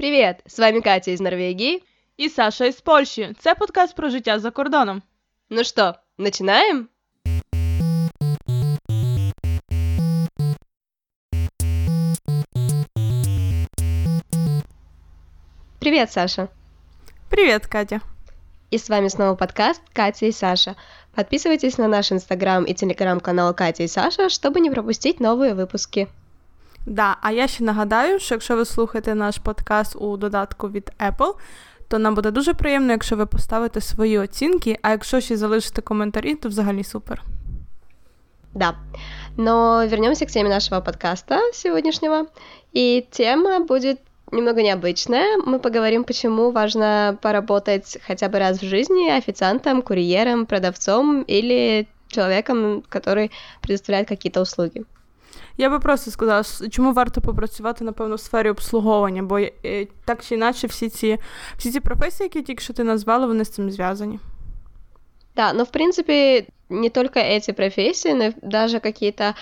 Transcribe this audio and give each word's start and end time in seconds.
Привіт! 0.00 0.36
З 0.46 0.58
вами 0.58 0.80
Катя 0.80 1.10
із 1.10 1.20
Норвегії. 1.20 1.82
І 2.16 2.28
Саша 2.28 2.64
із 2.64 2.80
Польщі. 2.80 3.34
Це 3.38 3.54
подкаст 3.54 3.96
про 3.96 4.10
життя 4.10 4.38
за 4.38 4.50
кордоном. 4.50 5.02
Ну 5.50 5.64
що, 5.64 5.94
починаємо? 6.16 6.84
Привет, 15.78 16.12
Саша. 16.12 16.48
Привет, 17.30 17.66
Катя. 17.66 18.00
И 18.72 18.78
с 18.78 18.88
вами 18.90 19.08
снова 19.08 19.34
подкаст 19.34 19.82
Катя 19.92 20.26
и 20.26 20.32
Саша. 20.32 20.76
Подписывайтесь 21.14 21.78
на 21.78 21.88
наш 21.88 22.12
инстаграм 22.12 22.64
и 22.64 22.74
телеграм-канал 22.74 23.54
Катя 23.54 23.84
и 23.84 23.88
Саша, 23.88 24.28
чтобы 24.28 24.60
не 24.60 24.70
пропустить 24.70 25.20
новые 25.20 25.54
выпуски. 25.54 26.08
Да, 26.86 27.16
а 27.22 27.32
я 27.32 27.48
ще 27.48 27.64
нагадаю, 27.64 28.18
що 28.18 28.34
якщо 28.34 28.56
ви 28.56 28.64
слухаєте 28.64 29.14
наш 29.14 29.38
подкаст 29.38 29.96
у 29.96 30.16
додатку 30.16 30.68
від 30.68 30.90
Apple, 30.98 31.34
то 31.88 31.98
нам 31.98 32.14
буде 32.14 32.30
дуже 32.30 32.54
приємно, 32.54 32.92
якщо 32.92 33.16
ви 33.16 33.26
поставите 33.26 33.80
свої 33.80 34.18
оцінки, 34.18 34.78
а 34.82 34.90
якщо 34.90 35.20
ще 35.20 35.36
залишите 35.36 35.82
коментарі, 35.82 36.34
то 36.34 36.48
взагалі 36.48 36.84
супер. 36.84 37.22
Да. 38.54 38.74
Но 39.36 39.84
вернемся 39.86 40.24
к 40.26 40.32
теме 40.32 40.48
нашего 40.48 40.80
подкаста 40.80 41.40
сегодняшнего. 41.52 42.26
И 42.72 43.06
тема 43.10 43.60
будет 43.60 44.00
немного 44.32 44.62
необычная. 44.62 45.36
Мы 45.44 45.58
поговорим, 45.58 46.04
почему 46.04 46.50
важно 46.50 47.18
поработать 47.20 47.98
хотя 48.06 48.28
бы 48.28 48.38
раз 48.38 48.58
в 48.62 48.64
жизни 48.64 49.10
официантом, 49.10 49.82
курьером, 49.82 50.46
продавцом 50.46 51.22
или 51.22 51.86
человеком, 52.08 52.82
который 52.88 53.30
предоставляет 53.60 54.08
какие-то 54.08 54.40
услуги. 54.40 54.84
Я 55.57 55.69
би 55.69 55.79
просто 55.79 56.11
сказала, 56.11 56.43
чому 56.69 56.93
варто 56.93 57.21
попрацювати, 57.21 57.83
напевно, 57.83 58.15
в 58.15 58.19
сфері 58.19 58.49
обслуговування, 58.49 59.23
бо 59.23 59.39
так 60.05 60.25
чи 60.25 60.35
інакше 60.35 60.67
всі 60.67 60.89
ці 60.89 61.17
всі 61.57 61.71
ці 61.71 61.79
професії, 61.79 62.25
які 62.25 62.41
тільки 62.41 62.63
що 62.63 62.73
ти 62.73 62.83
назвала, 62.83 63.27
вони 63.27 63.45
з 63.45 63.49
цим 63.49 63.71
зв'язані. 63.71 64.19
Да, 65.35 65.53
но 65.53 65.63
в 65.63 65.71
принципе 65.71 66.45
не 66.69 66.89
только 66.89 67.19
эти 67.19 67.53
профессии, 67.53 68.13
но 68.13 68.33
даже 68.41 68.79
какие-то, 68.79 69.33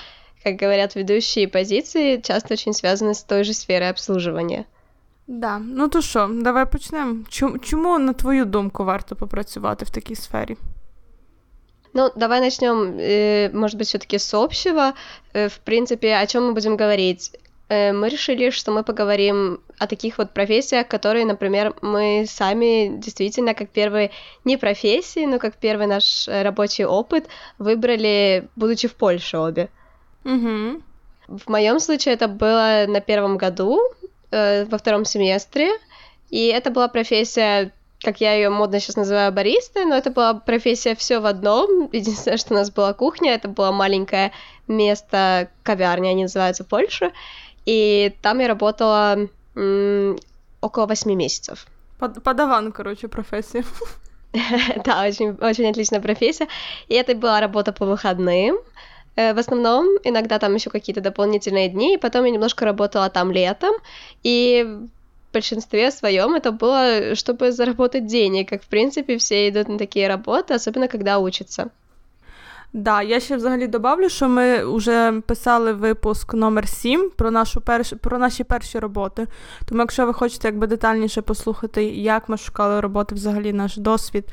как 0.43 0.61
говорят, 0.61 0.95
ведущие 0.95 1.47
позиции 1.47 2.21
часто 2.21 2.53
очень 2.53 2.73
связаны 2.73 3.13
с 3.13 3.23
той 3.23 3.43
же 3.43 3.53
сферой 3.53 3.89
обслуживания. 3.89 4.65
Да, 5.27 5.59
ну 5.59 5.87
то 5.87 6.01
що, 6.01 6.29
давай 6.31 6.65
почнемо. 6.65 7.15
Чому, 7.61 7.99
на 7.99 8.13
твою 8.13 8.45
думку, 8.45 8.85
варто 8.85 9.15
попрацювати 9.15 9.85
в 9.85 9.89
такій 9.89 10.15
сфері? 10.15 10.57
Ну, 11.93 12.11
давай 12.15 12.39
начнем, 12.39 12.97
э, 12.99 13.49
может 13.51 13.77
быть, 13.77 13.87
все-таки 13.87 14.17
с 14.17 14.33
общего. 14.33 14.93
Э, 15.33 15.49
в 15.49 15.59
принципе, 15.59 16.15
о 16.15 16.27
чем 16.27 16.47
мы 16.47 16.53
будем 16.53 16.77
говорить? 16.77 17.31
Э, 17.67 17.93
мы 17.93 18.09
решили, 18.09 18.51
что 18.51 18.71
мы 18.71 18.83
поговорим 18.83 19.61
о 19.79 19.87
таких 19.87 20.17
вот 20.17 20.31
профессиях, 20.31 20.87
которые, 20.87 21.25
например, 21.25 21.73
мы 21.81 22.25
сами 22.27 22.97
действительно 22.97 23.53
как 23.53 23.69
первые 23.69 24.11
не 24.45 24.57
профессии, 24.57 25.25
но 25.25 25.39
как 25.39 25.55
первый 25.55 25.87
наш 25.87 26.27
рабочий 26.27 26.85
опыт 26.85 27.27
выбрали, 27.57 28.47
будучи 28.55 28.87
в 28.87 28.95
Польше 28.95 29.37
обе. 29.37 29.69
Угу. 30.25 30.81
В 31.27 31.49
моем 31.49 31.79
случае 31.79 32.15
это 32.15 32.27
было 32.27 32.85
на 32.87 33.01
первом 33.01 33.37
году, 33.37 33.79
во 34.31 34.77
втором 34.77 35.05
семестре, 35.05 35.71
и 36.29 36.47
это 36.47 36.69
была 36.69 36.87
профессия, 36.87 37.71
как 38.01 38.21
я 38.21 38.33
ее 38.33 38.49
модно 38.49 38.79
сейчас 38.79 38.95
называю, 38.95 39.31
баристой, 39.31 39.85
но 39.85 39.95
это 39.95 40.09
была 40.09 40.33
профессия 40.33 40.95
все 40.95 41.19
в 41.19 41.25
одном. 41.25 41.89
Единственное, 41.91 42.37
что 42.37 42.53
у 42.53 42.57
нас 42.57 42.71
была 42.71 42.93
кухня, 42.93 43.33
это 43.33 43.47
было 43.47 43.71
маленькое 43.71 44.31
место, 44.67 45.49
кавярня, 45.63 46.09
они 46.09 46.23
называются 46.23 46.63
в 46.63 46.67
Польше, 46.67 47.11
и 47.65 48.15
там 48.21 48.39
я 48.39 48.47
работала 48.47 49.27
м- 49.55 50.17
около 50.61 50.85
восьми 50.85 51.15
месяцев. 51.15 51.67
Под 51.99 52.23
подаван, 52.23 52.71
короче, 52.71 53.09
профессия. 53.09 53.65
да, 54.85 55.03
очень, 55.05 55.31
очень 55.41 55.69
отличная 55.69 55.99
профессия. 55.99 56.47
И 56.87 56.93
это 56.93 57.15
была 57.15 57.41
работа 57.41 57.73
по 57.73 57.85
выходным. 57.85 58.57
Э, 59.15 59.33
в 59.33 59.39
основном, 59.39 59.85
иногда 60.03 60.39
там 60.39 60.55
еще 60.55 60.69
какие-то 60.69 61.01
дополнительные 61.01 61.67
дни, 61.67 61.95
и 61.95 61.97
потом 61.97 62.23
я 62.23 62.31
немножко 62.31 62.63
работала 62.63 63.09
там 63.09 63.31
летом, 63.31 63.73
и 64.23 64.87
большинстве 65.32 65.90
своем 65.90 66.34
это 66.34 66.52
было, 66.52 67.14
чтобы 67.14 67.52
заработать 67.52 68.06
денег, 68.06 68.48
как 68.48 68.62
в 68.62 68.68
принципе 68.68 69.16
все 69.16 69.48
идут 69.48 69.68
на 69.68 69.78
такие 69.78 70.08
работы, 70.08 70.54
особенно 70.54 70.88
когда 70.88 71.18
учатся. 71.18 71.70
Да, 72.76 73.02
я 73.02 73.20
ще 73.20 73.36
взагалі 73.36 73.66
добавлю, 73.66 74.08
що 74.08 74.28
ми 74.28 74.64
вже 74.64 75.20
писали 75.26 75.72
випуск 75.72 76.34
номер 76.34 76.68
7 76.68 77.10
про 77.16 77.30
нашу 77.30 77.60
перш... 77.60 77.92
про 78.00 78.18
наші 78.18 78.44
перші 78.44 78.78
роботи. 78.78 79.26
Тому, 79.64 79.80
якщо 79.80 80.06
ви 80.06 80.12
хочете 80.12 80.48
якби 80.48 80.66
детальніше 80.66 81.22
послухати, 81.22 81.84
як 81.84 82.28
ми 82.28 82.36
шукали 82.36 82.80
роботи, 82.80 83.14
взагалі 83.14 83.52
наш 83.52 83.76
досвід 83.76 84.24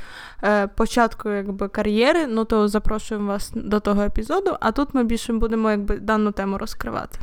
е, 0.43 0.67
початку 0.67 1.29
якби 1.29 1.67
кар'єри, 1.67 2.27
ну 2.27 2.45
то 2.45 2.67
запрошуємо 2.67 3.27
вас 3.27 3.51
до 3.55 3.79
того 3.79 4.03
епізоду. 4.03 4.57
А 4.59 4.71
тут 4.71 4.93
ми 4.93 5.03
більше 5.03 5.33
будемо 5.33 5.71
якби 5.71 5.97
дану 5.97 6.31
тему 6.31 6.57
розкривати. 6.57 7.19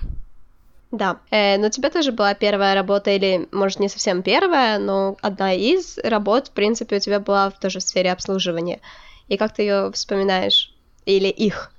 Да, 0.93 1.17
э, 1.31 1.59
но 1.59 1.67
у 1.67 1.71
тебя 1.71 1.91
тоже 1.91 2.13
была 2.13 2.35
первая 2.35 2.75
работа, 2.75 3.11
или, 3.11 3.47
может, 3.53 3.81
не 3.81 3.89
совсем 3.89 4.23
первая, 4.23 4.79
но 4.79 5.17
одна 5.23 5.53
из 5.53 5.99
работ, 5.99 6.49
в 6.49 6.53
принципе, 6.53 6.97
у 6.97 7.01
тебя 7.01 7.21
была 7.21 7.51
тоже 7.51 7.79
в 7.79 7.83
сфере 7.83 8.13
обслуживания. 8.13 8.81
И 9.29 9.37
как 9.37 9.53
ты 9.53 9.63
ее 9.63 9.91
вспоминаешь? 9.93 10.75
Или 11.05 11.35
їх? 11.37 11.73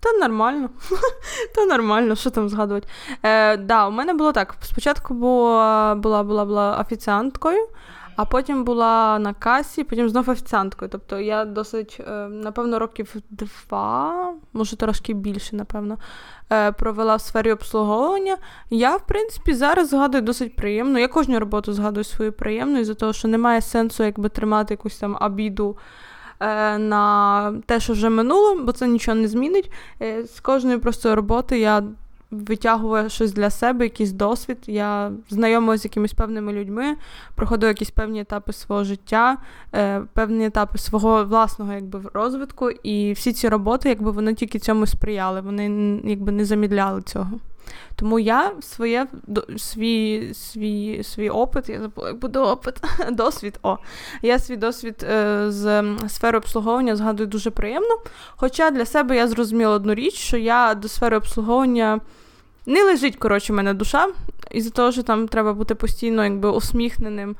Та 0.00 0.12
нормально. 0.12 0.70
Та 1.54 1.64
нормально, 1.64 2.16
що 2.16 2.30
там 2.30 2.48
згадувати. 2.48 2.88
Е, 3.22 3.56
да, 3.56 3.86
У 3.86 3.90
мене 3.90 4.14
було 4.14 4.32
так. 4.32 4.56
Спочатку 4.62 5.14
була 5.14 5.94
була, 5.94 6.22
була, 6.22 6.44
була 6.44 6.80
офіціанткою, 6.80 7.68
а 8.15 8.25
потім 8.25 8.63
була 8.63 9.19
на 9.19 9.33
касі, 9.33 9.83
потім 9.83 10.09
знов 10.09 10.29
офіціанткою. 10.29 10.91
Тобто 10.91 11.19
я 11.19 11.45
досить, 11.45 12.01
е, 12.07 12.11
напевно, 12.27 12.79
років 12.79 13.15
два, 13.29 14.33
може 14.53 14.75
трошки 14.75 15.13
більше, 15.13 15.55
напевно, 15.55 15.97
е, 16.51 16.71
провела 16.71 17.15
в 17.15 17.21
сфері 17.21 17.51
обслуговування. 17.51 18.37
Я, 18.69 18.95
в 18.95 19.07
принципі, 19.07 19.53
зараз 19.53 19.89
згадую 19.89 20.21
досить 20.21 20.55
приємно. 20.55 20.99
Я 20.99 21.07
кожну 21.07 21.39
роботу 21.39 21.73
згадую 21.73 22.03
свою 22.03 22.33
приємну, 22.33 22.79
із-за 22.79 22.93
того, 22.93 23.13
що 23.13 23.27
немає 23.27 23.61
сенсу 23.61 24.03
якби 24.03 24.29
тримати 24.29 24.73
якусь 24.73 24.97
там 24.97 25.17
обіду. 25.21 25.77
Е, 26.39 26.77
на 26.77 27.53
те, 27.65 27.79
що 27.79 27.93
вже 27.93 28.09
минуло, 28.09 28.55
бо 28.63 28.71
це 28.71 28.87
нічого 28.87 29.15
не 29.15 29.27
змінить. 29.27 29.71
З 30.35 30.39
кожної 30.39 30.77
просто 30.77 31.15
роботи 31.15 31.59
я 31.59 31.83
витягую 32.43 33.09
щось 33.09 33.33
для 33.33 33.49
себе, 33.49 33.85
якийсь 33.85 34.11
досвід. 34.11 34.57
Я 34.67 35.11
знайомилася 35.29 35.81
з 35.81 35.85
якимись 35.85 36.13
певними 36.13 36.53
людьми, 36.53 36.95
проходила 37.35 37.69
якісь 37.69 37.91
певні 37.91 38.21
етапи 38.21 38.53
свого 38.53 38.83
життя, 38.83 39.37
е, 39.73 40.01
певні 40.13 40.45
етапи 40.45 40.77
свого 40.77 41.25
власного 41.25 41.73
якби, 41.73 42.01
розвитку. 42.13 42.69
І 42.69 43.13
всі 43.13 43.33
ці 43.33 43.49
роботи, 43.49 43.89
якби 43.89 44.11
вони 44.11 44.33
тільки 44.33 44.59
цьому 44.59 44.87
сприяли, 44.87 45.41
вони 45.41 45.65
якби 46.03 46.31
не 46.31 46.45
замідляли 46.45 47.01
цього. 47.01 47.31
Тому 47.95 48.19
я 48.19 48.51
своє 48.61 49.07
свій 49.57 50.33
свій, 50.33 51.03
свій 51.03 51.29
опит, 51.29 51.69
я 51.69 51.81
забула, 51.81 52.07
як 52.07 52.17
буде 52.19 52.39
опит, 52.39 52.75
досвід. 53.11 53.59
о, 53.63 53.77
Я 54.21 54.39
свій 54.39 54.55
досвід 54.55 55.05
е, 55.09 55.45
з 55.51 55.83
сфери 56.07 56.37
обслуговування 56.37 56.95
згадую 56.95 57.27
дуже 57.27 57.51
приємно. 57.51 57.97
Хоча 58.35 58.71
для 58.71 58.85
себе 58.85 59.15
я 59.15 59.27
зрозуміла 59.27 59.71
одну 59.71 59.93
річ, 59.93 60.13
що 60.13 60.37
я 60.37 60.75
до 60.75 60.87
сфери 60.87 61.17
обслуговування 61.17 61.99
не 62.65 62.83
лежить, 62.83 63.15
коротше, 63.15 63.53
в 63.53 63.55
мене 63.55 63.73
душа, 63.73 64.07
із-за 64.51 64.69
того, 64.69 64.91
що 64.91 65.03
там 65.03 65.27
треба 65.27 65.53
бути 65.53 65.75
постійно 65.75 66.23
якби 66.23 66.49
усміхненим. 66.49 67.35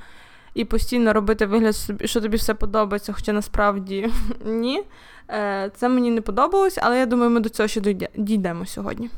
І 0.53 0.65
постійно 0.65 1.13
робити 1.13 1.45
вигляд, 1.45 1.75
що 2.05 2.21
тобі 2.21 2.37
все 2.37 2.53
подобається, 2.53 3.13
хоча 3.13 3.33
насправді 3.33 4.09
ні. 4.45 4.83
Е, 5.29 5.71
це 5.75 5.89
мені 5.89 6.11
не 6.11 6.21
подобалось, 6.21 6.79
але 6.81 6.99
я 6.99 7.05
думаю, 7.05 7.29
ми 7.29 7.39
до 7.39 7.49
цього 7.49 7.67
ще 7.67 7.81
дійдемо 8.15 8.65
сьогодні. 8.65 9.09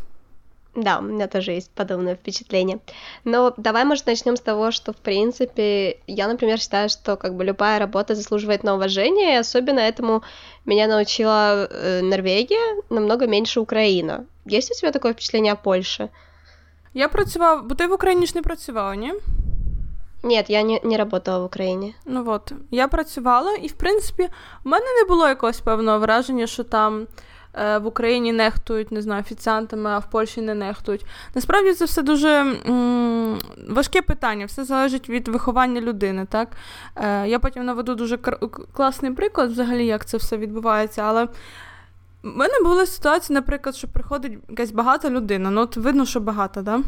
Да, 0.77 0.99
у 0.99 1.03
меня 1.03 1.29
тоже 1.29 1.53
есть 1.53 1.71
подобное 1.71 2.15
впечатление. 2.15 2.79
Но 3.25 3.53
давай, 3.59 3.85
может, 3.85 4.07
начнем 4.07 4.37
с 4.37 4.41
того, 4.41 4.71
что, 4.71 4.93
в 4.93 4.97
принципе, 4.97 5.99
я, 6.07 6.29
например, 6.29 6.59
считаю, 6.59 6.89
что 6.89 7.17
как 7.17 7.37
бы 7.37 7.45
любая 7.45 7.79
работа 7.79 8.15
заслуживает 8.15 8.65
на 8.65 8.75
уважение, 8.75 9.35
и 9.35 9.41
особенно 9.41 9.81
этому 9.81 10.23
меня 10.65 10.87
научила 10.87 11.67
э, 11.67 12.01
Норвегия, 12.01 12.83
намного 12.89 13.27
меньше 13.27 13.61
Украина. 13.61 14.25
Есть 14.47 14.71
у 14.71 14.75
тебя 14.75 14.93
такое 14.93 15.13
впечатление 15.13 15.53
о 15.53 15.57
Польше? 15.57 16.09
Я 16.95 17.09
працював, 17.09 17.67
бо 17.67 17.75
ти 17.75 17.87
в 17.87 17.93
Україні 17.93 18.27
ж 18.27 18.33
не 18.35 18.43
працювала, 18.43 18.97
ні? 18.97 19.13
Нет, 20.23 20.51
я 20.51 20.63
не 20.63 20.81
не 20.85 20.97
работала 20.97 21.39
в 21.39 21.45
Україні. 21.45 21.95
Ну 22.07 22.25
от, 22.27 22.53
я 22.71 22.89
працювала, 22.89 23.55
і 23.55 23.69
в 23.69 23.73
принципі, 23.73 24.29
в 24.65 24.69
мене 24.69 24.87
не 25.01 25.09
було 25.09 25.29
якогось 25.29 25.61
певного 25.61 25.99
враження, 25.99 26.47
що 26.47 26.65
там 26.65 27.07
Е, 27.07 27.07
в 27.58 27.86
Україні 27.86 28.34
нехтують, 28.34 28.92
не 28.92 29.02
знаю, 29.02 29.22
офіціантами, 29.22 29.90
а 29.90 30.00
в 30.00 30.10
Польщі 30.10 30.42
не 30.42 30.56
нехтують. 30.56 31.06
Насправді 31.36 31.74
це 31.74 31.86
все 31.86 32.02
дуже 32.02 32.56
важке 33.70 34.02
питання, 34.02 34.46
все 34.46 34.64
залежить 34.64 35.10
від 35.10 35.28
виховання 35.28 35.82
людини. 35.82 36.26
так? 36.30 36.50
Е, 36.96 37.28
Я 37.28 37.40
потім 37.40 37.66
наведу 37.66 37.96
дуже 37.96 38.18
класний 38.74 39.12
приклад, 39.12 39.52
взагалі, 39.52 39.86
як 39.86 40.06
це 40.06 40.18
все 40.18 40.38
відбувається, 40.38 41.02
але. 41.02 41.28
В 42.24 42.38
мене 42.38 42.54
була 42.64 42.86
ситуація, 42.86 43.40
наприклад, 43.40 43.76
що 43.76 43.88
приходить 43.88 44.40
якась 44.50 44.72
багата 44.72 45.10
людина, 45.10 45.50
ну 45.50 45.62
от 45.62 45.78
видно, 45.78 46.06
що 46.06 46.20
багата, 46.20 46.62
да? 46.62 46.80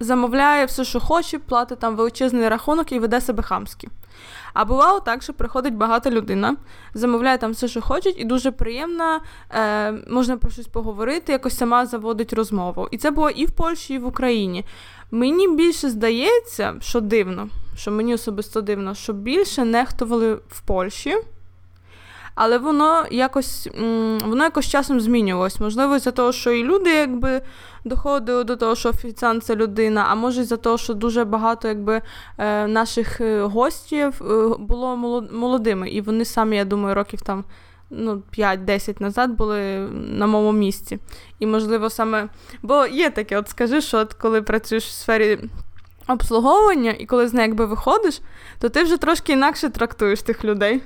замовляє 0.00 0.64
все, 0.64 0.84
що 0.84 1.00
хоче, 1.00 1.38
платить 1.38 1.78
там 1.78 1.96
величезний 1.96 2.48
рахунок 2.48 2.92
і 2.92 2.98
веде 2.98 3.20
себе 3.20 3.42
хамськи. 3.42 3.88
А 4.54 4.64
бувало 4.64 5.00
так, 5.00 5.22
що 5.22 5.32
приходить 5.32 5.74
багата 5.74 6.10
людина, 6.10 6.56
замовляє 6.94 7.38
там 7.38 7.52
все, 7.52 7.68
що 7.68 7.80
хочуть, 7.80 8.14
і 8.18 8.24
дуже 8.24 8.50
приємно, 8.50 9.20
е, 9.50 9.92
можна 9.92 10.36
про 10.36 10.50
щось 10.50 10.66
поговорити, 10.66 11.32
якось 11.32 11.56
сама 11.56 11.86
заводить 11.86 12.32
розмову. 12.32 12.88
І 12.90 12.98
це 12.98 13.10
було 13.10 13.30
і 13.30 13.46
в 13.46 13.50
Польщі, 13.50 13.94
і 13.94 13.98
в 13.98 14.06
Україні. 14.06 14.64
Мені 15.10 15.48
більше 15.48 15.90
здається, 15.90 16.74
що 16.80 17.00
дивно, 17.00 17.48
що 17.76 17.90
мені 17.90 18.14
особисто 18.14 18.60
дивно, 18.60 18.94
що 18.94 19.12
більше 19.12 19.64
нехтували 19.64 20.34
в 20.34 20.60
Польщі. 20.60 21.16
Але 22.34 22.58
воно 22.58 23.04
якось 23.10 23.68
воно 24.24 24.44
якось 24.44 24.68
часом 24.68 25.00
змінювалось. 25.00 25.60
Можливо, 25.60 25.98
за 25.98 26.10
того, 26.10 26.32
що 26.32 26.52
і 26.52 26.64
люди 26.64 26.90
якби 26.90 27.40
доходили 27.84 28.44
до 28.44 28.56
того, 28.56 28.74
що 28.74 28.88
офіціант 28.88 29.44
це 29.44 29.56
людина, 29.56 30.06
а 30.08 30.14
може 30.14 30.44
за 30.44 30.56
того, 30.56 30.78
що 30.78 30.94
дуже 30.94 31.24
багато 31.24 31.68
якби 31.68 32.02
е, 32.38 32.66
наших 32.66 33.20
е, 33.20 33.42
гостів 33.42 34.22
е, 34.22 34.48
було 34.58 34.96
молодими, 35.32 35.88
і 35.88 36.00
вони 36.00 36.24
самі, 36.24 36.56
я 36.56 36.64
думаю, 36.64 36.94
років 36.94 37.22
там. 37.22 37.44
Ну, 37.90 38.22
5-10 38.38 39.02
назад 39.02 39.30
були 39.30 39.88
на 39.92 40.26
моєму 40.26 40.52
місці. 40.52 40.98
І, 41.38 41.46
можливо, 41.46 41.90
саме. 41.90 42.28
Бо 42.62 42.86
є 42.86 43.10
таке, 43.10 43.38
от 43.38 43.48
скажи, 43.48 43.80
що 43.80 43.98
от 43.98 44.14
коли 44.14 44.42
працюєш 44.42 44.84
в 44.84 44.90
сфері 44.90 45.38
обслуговування, 46.08 46.94
і 46.98 47.06
коли 47.06 47.28
з 47.28 47.34
неї 47.34 47.48
якби 47.48 47.66
виходиш, 47.66 48.20
то 48.58 48.68
ти 48.68 48.82
вже 48.82 48.96
трошки 48.96 49.32
інакше 49.32 49.70
трактуєш 49.70 50.22
тих 50.22 50.44
людей. 50.44 50.82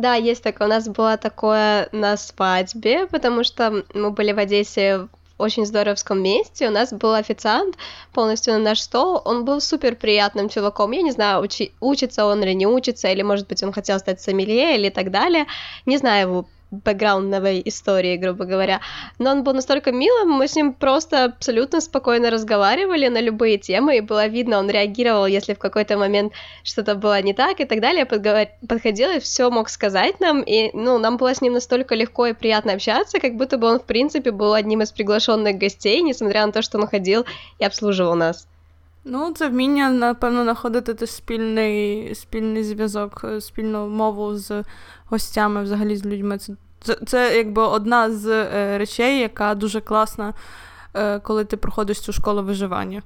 Да, 0.00 0.14
есть 0.14 0.42
такое. 0.42 0.66
У 0.66 0.70
нас 0.70 0.88
было 0.88 1.18
такое 1.18 1.90
на 1.92 2.16
свадьбе, 2.16 3.06
потому 3.06 3.44
что 3.44 3.84
мы 3.92 4.10
были 4.10 4.32
в 4.32 4.38
Одессе 4.38 4.98
в 5.00 5.08
очень 5.36 5.66
здоровском 5.66 6.22
месте. 6.22 6.68
У 6.68 6.70
нас 6.70 6.90
был 6.90 7.12
официант 7.12 7.76
полностью 8.14 8.54
на 8.54 8.60
наш 8.60 8.80
стол. 8.80 9.20
Он 9.26 9.44
был 9.44 9.60
супер 9.60 9.96
приятным 9.96 10.48
чуваком. 10.48 10.92
Я 10.92 11.02
не 11.02 11.10
знаю, 11.10 11.44
учи- 11.44 11.72
учится 11.80 12.24
он 12.24 12.42
или 12.42 12.54
не 12.54 12.66
учится, 12.66 13.08
или, 13.08 13.20
может 13.20 13.46
быть, 13.46 13.62
он 13.62 13.72
хотел 13.72 13.98
стать 13.98 14.22
сомелье 14.22 14.74
или 14.78 14.88
так 14.88 15.10
далее. 15.10 15.44
Не 15.84 15.98
знаю 15.98 16.28
его 16.28 16.46
бэкграундовой 16.71 17.61
истории, 17.65 18.17
грубо 18.17 18.45
говоря. 18.45 18.81
Но 19.19 19.31
он 19.31 19.43
был 19.43 19.53
настолько 19.53 19.91
милым, 19.91 20.31
мы 20.31 20.47
с 20.47 20.55
ним 20.55 20.73
просто 20.73 21.25
абсолютно 21.25 21.81
спокойно 21.81 22.29
разговаривали 22.29 23.07
на 23.07 23.21
любые 23.21 23.57
темы, 23.57 23.97
и 23.97 24.01
было 24.01 24.27
видно, 24.27 24.59
он 24.59 24.69
реагировал, 24.69 25.25
если 25.25 25.53
в 25.53 25.59
какой-то 25.59 25.97
момент 25.97 26.33
что-то 26.63 26.95
было 26.95 27.21
не 27.21 27.33
так 27.33 27.59
и 27.59 27.65
так 27.65 27.79
далее, 27.81 28.05
подходил 28.05 29.11
и 29.11 29.19
все 29.19 29.49
мог 29.49 29.69
сказать 29.69 30.19
нам, 30.19 30.41
и, 30.41 30.71
ну, 30.73 30.97
нам 30.97 31.17
было 31.17 31.33
с 31.33 31.41
ним 31.41 31.53
настолько 31.53 31.95
легко 31.95 32.27
и 32.27 32.33
приятно 32.33 32.73
общаться, 32.73 33.19
как 33.19 33.35
будто 33.35 33.57
бы 33.57 33.67
он, 33.67 33.79
в 33.79 33.85
принципе, 33.85 34.31
был 34.31 34.53
одним 34.53 34.81
из 34.81 34.91
приглашенных 34.91 35.57
гостей, 35.57 36.01
несмотря 36.01 36.45
на 36.45 36.51
то, 36.51 36.61
что 36.61 36.77
он 36.77 36.87
ходил 36.87 37.25
и 37.59 37.65
обслуживал 37.65 38.15
нас. 38.15 38.47
Ну, 39.07 39.33
це 39.33 39.47
вміння, 39.47 39.89
напевно, 39.89 40.43
знаходити 40.43 40.93
теж 40.93 41.09
спільний 41.09 42.15
спільний 42.15 42.63
зв'язок, 42.63 43.25
спільну 43.39 43.87
мову 43.87 44.35
з 44.35 44.63
гостями, 45.10 45.62
взагалі 45.62 45.96
з 45.96 46.06
людьми. 46.06 46.38
Це, 46.38 46.52
це, 46.80 46.96
це 47.06 47.36
якби 47.36 47.62
одна 47.62 48.10
з 48.10 48.26
е, 48.26 48.78
речей, 48.78 49.20
яка 49.20 49.54
дуже 49.54 49.80
класна, 49.80 50.34
е, 50.94 51.18
коли 51.18 51.44
ти 51.44 51.56
проходиш 51.56 52.00
цю 52.00 52.12
школу 52.12 52.42
виживання. 52.42 53.02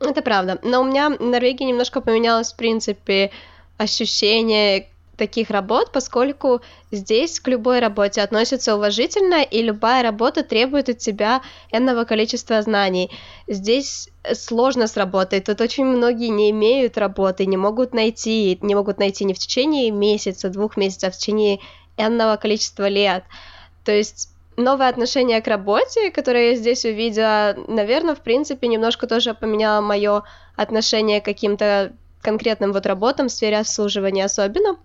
Это 0.00 0.22
правда. 0.22 0.58
Но 0.62 0.80
у 0.80 0.84
меня 0.84 1.08
в 1.08 1.22
Норвегии 1.22 1.66
немножко 1.66 2.00
поменялось, 2.00 2.52
в 2.52 2.56
принципе, 2.56 3.30
ощущение 3.78 4.88
таких 5.22 5.50
работ, 5.50 5.92
поскольку 5.92 6.62
здесь 6.90 7.38
к 7.38 7.46
любой 7.46 7.78
работе 7.78 8.22
относятся 8.22 8.74
уважительно, 8.74 9.44
и 9.44 9.62
любая 9.62 10.02
работа 10.02 10.42
требует 10.42 10.88
от 10.88 10.98
тебя 10.98 11.42
энного 11.70 12.02
количества 12.04 12.60
знаний. 12.60 13.08
Здесь 13.46 14.08
сложно 14.34 14.88
с 14.88 14.96
работой, 14.96 15.40
тут 15.40 15.60
очень 15.60 15.84
многие 15.84 16.30
не 16.30 16.50
имеют 16.50 16.98
работы, 16.98 17.46
не 17.46 17.56
могут 17.56 17.94
найти, 17.94 18.58
не 18.62 18.74
могут 18.74 18.98
найти 18.98 19.24
не 19.24 19.32
в 19.32 19.38
течение 19.38 19.92
месяца, 19.92 20.48
двух 20.48 20.76
месяцев, 20.76 21.10
а 21.10 21.12
в 21.12 21.16
течение 21.16 21.60
энного 21.96 22.36
количества 22.36 22.88
лет. 22.88 23.22
То 23.84 23.92
есть 23.92 24.28
новое 24.56 24.88
отношение 24.88 25.40
к 25.40 25.46
работе, 25.46 26.10
которое 26.10 26.50
я 26.50 26.56
здесь 26.56 26.84
увидела, 26.84 27.54
наверное, 27.68 28.16
в 28.16 28.22
принципе, 28.22 28.66
немножко 28.66 29.06
тоже 29.06 29.34
поменяло 29.34 29.80
мое 29.82 30.24
отношение 30.56 31.20
к 31.20 31.24
каким-то 31.24 31.92
конкретным 32.22 32.72
вот 32.72 32.86
работам 32.86 33.28
в 33.28 33.32
сфере 33.32 33.60
обслуживания 33.60 34.24
особенно. 34.24 34.78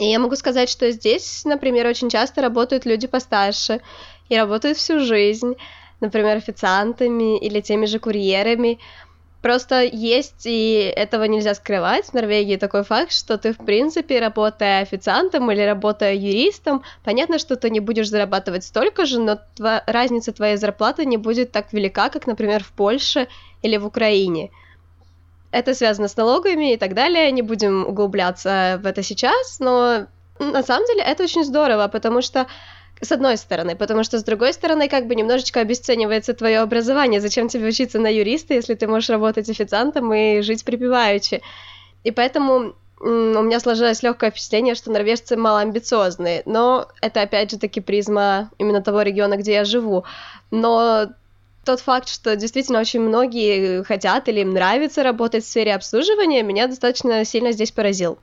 И 0.00 0.06
я 0.06 0.18
могу 0.18 0.34
сказать, 0.34 0.70
что 0.70 0.90
здесь, 0.90 1.44
например, 1.44 1.86
очень 1.86 2.08
часто 2.08 2.40
работают 2.40 2.86
люди 2.86 3.06
постарше 3.06 3.82
и 4.30 4.36
работают 4.36 4.78
всю 4.78 4.98
жизнь, 5.00 5.56
например, 6.00 6.38
официантами 6.38 7.38
или 7.38 7.60
теми 7.60 7.84
же 7.84 7.98
курьерами. 7.98 8.78
Просто 9.42 9.82
есть, 9.82 10.46
и 10.46 10.90
этого 10.96 11.24
нельзя 11.24 11.54
скрывать, 11.54 12.06
в 12.06 12.14
Норвегии 12.14 12.56
такой 12.56 12.82
факт, 12.82 13.12
что 13.12 13.36
ты, 13.36 13.52
в 13.52 13.58
принципе, 13.58 14.20
работая 14.20 14.80
официантом 14.80 15.50
или 15.50 15.60
работая 15.60 16.14
юристом, 16.14 16.82
понятно, 17.04 17.38
что 17.38 17.56
ты 17.56 17.68
не 17.68 17.80
будешь 17.80 18.08
зарабатывать 18.08 18.64
столько 18.64 19.04
же, 19.04 19.20
но 19.20 19.38
тва- 19.58 19.82
разница 19.86 20.32
твоей 20.32 20.56
зарплаты 20.56 21.04
не 21.04 21.18
будет 21.18 21.52
так 21.52 21.74
велика, 21.74 22.08
как, 22.08 22.26
например, 22.26 22.64
в 22.64 22.72
Польше 22.72 23.28
или 23.60 23.76
в 23.76 23.84
Украине. 23.84 24.50
Это 25.50 25.74
связано 25.74 26.08
с 26.08 26.16
налогами 26.16 26.74
и 26.74 26.76
так 26.76 26.94
далее, 26.94 27.30
не 27.32 27.42
будем 27.42 27.86
углубляться 27.86 28.80
в 28.82 28.86
это 28.86 29.02
сейчас, 29.02 29.58
но 29.58 30.06
на 30.38 30.62
самом 30.62 30.86
деле 30.86 31.02
это 31.02 31.24
очень 31.24 31.44
здорово, 31.44 31.88
потому 31.88 32.22
что 32.22 32.46
с 33.00 33.12
одной 33.12 33.36
стороны, 33.36 33.76
потому 33.76 34.04
что 34.04 34.18
с 34.18 34.24
другой 34.24 34.52
стороны, 34.52 34.88
как 34.88 35.06
бы 35.06 35.14
немножечко 35.14 35.60
обесценивается 35.60 36.34
твое 36.34 36.58
образование. 36.58 37.20
Зачем 37.20 37.48
тебе 37.48 37.68
учиться 37.68 37.98
на 37.98 38.08
юриста, 38.08 38.54
если 38.54 38.74
ты 38.74 38.86
можешь 38.86 39.08
работать 39.08 39.48
официантом 39.48 40.12
и 40.12 40.42
жить 40.42 40.64
припеваючи? 40.64 41.40
И 42.04 42.10
поэтому 42.10 42.74
у 43.00 43.06
меня 43.42 43.60
сложилось 43.60 44.02
легкое 44.02 44.30
впечатление, 44.30 44.74
что 44.74 44.90
норвежцы 44.90 45.36
малоамбициозные. 45.36 46.42
Но 46.44 46.88
это 47.00 47.22
опять 47.22 47.50
же 47.50 47.58
таки 47.58 47.80
призма 47.80 48.50
именно 48.58 48.82
того 48.82 49.00
региона, 49.00 49.38
где 49.38 49.54
я 49.54 49.64
живу. 49.64 50.04
Но 50.50 51.06
тот 51.64 51.80
факт, 51.80 52.08
что 52.08 52.36
действительно 52.36 52.80
очень 52.80 53.00
многие 53.00 53.82
хотят 53.84 54.28
или 54.28 54.40
им 54.40 54.50
нравится 54.50 55.02
работать 55.02 55.44
в 55.44 55.48
сфере 55.48 55.74
обслуживания, 55.74 56.42
меня 56.42 56.66
достаточно 56.66 57.24
сильно 57.24 57.52
здесь 57.52 57.70
поразил. 57.70 58.18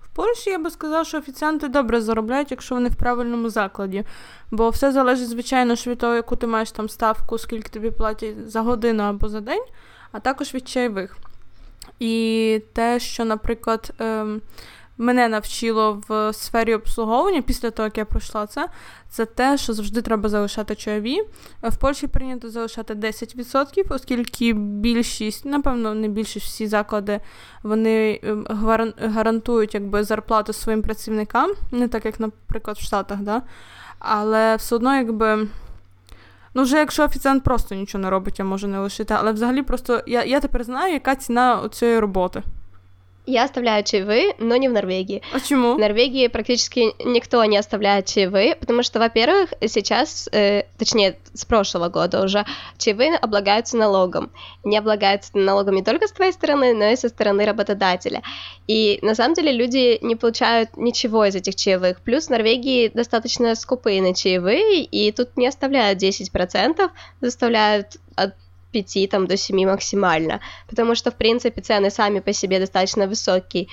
В 0.00 0.08
Польщі 0.14 0.50
я 0.50 0.58
би 0.58 0.70
сказав, 0.70 1.06
що 1.06 1.18
офіціанти 1.18 1.68
добре 1.68 2.00
заробляють, 2.00 2.50
якщо 2.50 2.74
вони 2.74 2.88
в 2.88 2.96
правильному 2.96 3.48
закладі. 3.48 4.04
Бо 4.50 4.70
все 4.70 4.92
залежить, 4.92 5.28
звичайно, 5.28 5.74
від 5.74 5.98
того, 5.98 6.14
яку 6.14 6.36
ти 6.36 6.46
маєш 6.46 6.70
там 6.70 6.88
ставку, 6.88 7.38
скільки 7.38 7.68
тобі 7.68 7.90
платять 7.90 8.50
за 8.50 8.60
годину 8.60 9.02
або 9.02 9.28
за 9.28 9.40
день, 9.40 9.62
а 10.12 10.20
також 10.20 10.54
від 10.54 10.68
чайових. 10.68 11.16
І 11.98 12.62
те, 12.72 13.00
що, 13.00 13.24
наприклад, 13.24 13.92
ем, 13.98 14.40
мене 14.98 15.28
навчило 15.28 16.02
в 16.08 16.32
сфері 16.32 16.74
обслуговування 16.74 17.42
після 17.42 17.70
того, 17.70 17.86
як 17.86 17.98
я 17.98 18.04
пройшла 18.04 18.46
це, 18.46 18.68
це 19.08 19.26
те, 19.26 19.58
що 19.58 19.72
завжди 19.72 20.02
треба 20.02 20.28
залишати 20.28 20.74
чайові. 20.74 21.18
В 21.62 21.76
Польщі 21.76 22.06
прийнято 22.06 22.50
залишати 22.50 22.94
10%, 22.94 23.84
оскільки 23.88 24.52
більшість, 24.52 25.44
напевно, 25.44 25.94
не 25.94 26.08
більшість 26.08 26.46
всі 26.46 26.66
заклади 26.66 27.20
вони 27.62 28.20
ем, 28.22 28.46
гарантують 28.98 29.74
якби, 29.74 30.04
зарплату 30.04 30.52
своїм 30.52 30.82
працівникам, 30.82 31.50
не 31.70 31.88
так 31.88 32.04
як, 32.04 32.20
наприклад, 32.20 32.76
в 32.76 32.82
Штатах, 32.82 33.18
да? 33.18 33.42
але 33.98 34.56
все 34.56 34.76
одно, 34.76 34.96
якби. 34.96 35.48
Ну, 36.54 36.62
вже 36.62 36.76
якщо 36.76 37.04
офіціант 37.04 37.44
просто 37.44 37.74
нічого 37.74 38.02
не 38.02 38.10
робить, 38.10 38.38
я 38.38 38.44
можу 38.44 38.68
не 38.68 38.78
лишити. 38.78 39.14
Але 39.18 39.32
взагалі 39.32 39.62
просто 39.62 40.02
я 40.06 40.24
я 40.24 40.40
тепер 40.40 40.64
знаю, 40.64 40.92
яка 40.92 41.16
ціна 41.16 41.68
цієї 41.68 41.98
роботи. 41.98 42.42
Я 43.28 43.44
оставляю 43.44 43.84
чаевые, 43.84 44.34
но 44.38 44.56
не 44.56 44.70
в 44.70 44.72
Норвегии. 44.72 45.20
Почему? 45.32 45.74
В 45.74 45.78
Норвегии 45.78 46.28
практически 46.28 46.94
никто 47.04 47.44
не 47.44 47.58
оставляет 47.58 48.06
чаевые, 48.06 48.56
потому 48.56 48.82
что, 48.82 48.98
во-первых, 48.98 49.50
сейчас, 49.66 50.30
э, 50.32 50.62
точнее, 50.78 51.18
с 51.34 51.44
прошлого 51.44 51.90
года 51.90 52.24
уже, 52.24 52.46
чаевые 52.78 53.16
облагаются 53.16 53.76
налогом. 53.76 54.30
Не 54.64 54.78
облагаются 54.78 55.36
налогом 55.36 55.74
не 55.74 55.84
только 55.84 56.08
с 56.08 56.12
твоей 56.12 56.32
стороны, 56.32 56.72
но 56.72 56.86
и 56.86 56.96
со 56.96 57.10
стороны 57.10 57.44
работодателя. 57.44 58.22
И 58.66 58.98
на 59.02 59.14
самом 59.14 59.34
деле 59.34 59.52
люди 59.52 59.98
не 60.00 60.16
получают 60.16 60.78
ничего 60.78 61.26
из 61.26 61.34
этих 61.34 61.54
чаевых. 61.54 62.00
Плюс 62.00 62.28
в 62.28 62.30
Норвегии 62.30 62.88
достаточно 62.88 63.54
скупые 63.56 64.00
на 64.00 64.14
чаевые, 64.14 64.84
и 64.84 65.12
тут 65.12 65.36
не 65.36 65.46
оставляют 65.46 66.02
10%, 66.02 66.90
заставляют 67.20 67.98
от 68.16 68.32
5 68.72 69.08
там, 69.10 69.26
до 69.26 69.36
7 69.36 69.66
максимально, 69.66 70.40
потому 70.68 70.94
что, 70.94 71.10
в 71.10 71.16
принципе, 71.16 71.60
цены 71.60 71.90
сами 71.90 72.20
по 72.20 72.32
себе 72.32 72.58
достаточно 72.58 73.06
высокие. 73.06 73.68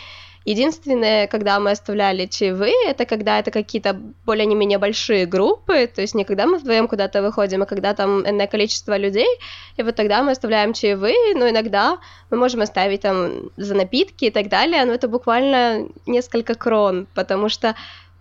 Единственное, 0.47 1.25
когда 1.25 1.59
мы 1.59 1.71
оставляли 1.71 2.27
чаевые, 2.27 2.75
это 2.87 3.05
когда 3.05 3.39
это 3.39 3.49
какие-то 3.49 3.99
более-менее 4.25 4.77
большие 4.77 5.25
группы, 5.25 5.87
то 5.87 6.01
есть 6.01 6.13
не 6.13 6.23
когда 6.23 6.45
мы 6.45 6.59
вдвоем 6.59 6.87
куда-то 6.87 7.23
выходим, 7.23 7.63
а 7.63 7.65
когда 7.65 7.95
там 7.95 8.21
энное 8.29 8.45
количество 8.45 8.95
людей, 8.95 9.27
и 9.75 9.81
вот 9.81 9.95
тогда 9.95 10.21
мы 10.21 10.33
оставляем 10.33 10.73
чаевые, 10.73 11.33
но 11.33 11.49
иногда 11.49 11.97
мы 12.29 12.37
можем 12.37 12.61
оставить 12.61 13.01
там 13.01 13.49
за 13.57 13.73
напитки 13.73 14.25
и 14.25 14.29
так 14.29 14.47
далее, 14.47 14.85
но 14.85 14.93
это 14.93 15.07
буквально 15.07 15.87
несколько 16.05 16.53
крон, 16.53 17.07
потому 17.15 17.49
что 17.49 17.75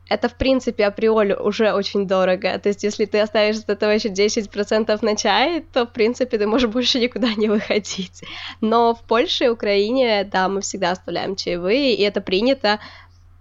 это, 0.09 0.29
в 0.29 0.35
принципе, 0.35 0.87
априори 0.87 1.33
уже 1.33 1.73
очень 1.73 2.07
дорого. 2.07 2.59
То 2.59 2.69
есть, 2.69 2.85
если 2.85 3.07
ты 3.07 3.21
оставишь 3.21 3.59
от 3.59 3.71
этого 3.71 3.91
еще 3.91 4.11
10% 4.11 4.99
на 5.03 5.17
чай, 5.17 5.65
то, 5.73 5.87
в 5.87 5.93
принципе, 5.93 6.37
ты 6.39 6.47
можешь 6.47 6.71
больше 6.73 7.01
никуда 7.01 7.29
не 7.35 7.49
выходить. 7.49 8.23
Но 8.61 8.95
в 8.95 9.03
Польше 9.03 9.45
и 9.45 9.49
Украине, 9.49 10.29
да, 10.31 10.49
мы 10.49 10.61
всегда 10.61 10.91
оставляем 10.91 11.37
чаевые, 11.37 11.95
и 11.95 12.03
это 12.03 12.21
принято. 12.21 12.81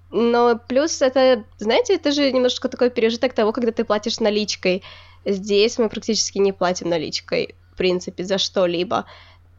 Но 0.09 0.57
плюс 0.67 1.01
это, 1.01 1.43
знаете, 1.57 1.95
это 1.95 2.11
же 2.11 2.31
немножко 2.31 2.69
такой 2.69 2.89
пережиток 2.91 3.33
того, 3.33 3.51
когда 3.51 3.71
ты 3.71 3.83
платишь 3.83 4.19
наличкой. 4.19 4.83
Здесь 5.25 5.77
мы 5.77 5.89
практически 5.89 6.37
не 6.37 6.53
платим 6.53 6.89
наличкой, 6.89 7.55
в 7.73 7.77
принципе, 7.77 8.23
за 8.23 8.37
что-либо. 8.37 9.05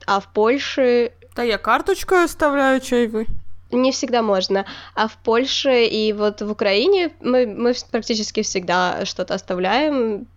А 0.06 0.20
в 0.20 0.32
Польше... 0.32 1.12
Да 1.34 1.42
я 1.42 1.58
карточкой 1.58 2.24
оставляю 2.24 2.80
чаевые 2.80 3.26
не 3.73 3.91
всегда 3.91 4.21
можно. 4.21 4.65
А 4.95 5.07
в 5.07 5.15
Польше 5.23 5.85
и 5.85 6.13
вот 6.13 6.41
в 6.41 6.51
Украине 6.51 7.11
мы, 7.21 7.45
мы 7.45 7.73
практически 7.91 8.41
всегда 8.41 9.05
что-то 9.05 9.33
оставляем. 9.33 10.27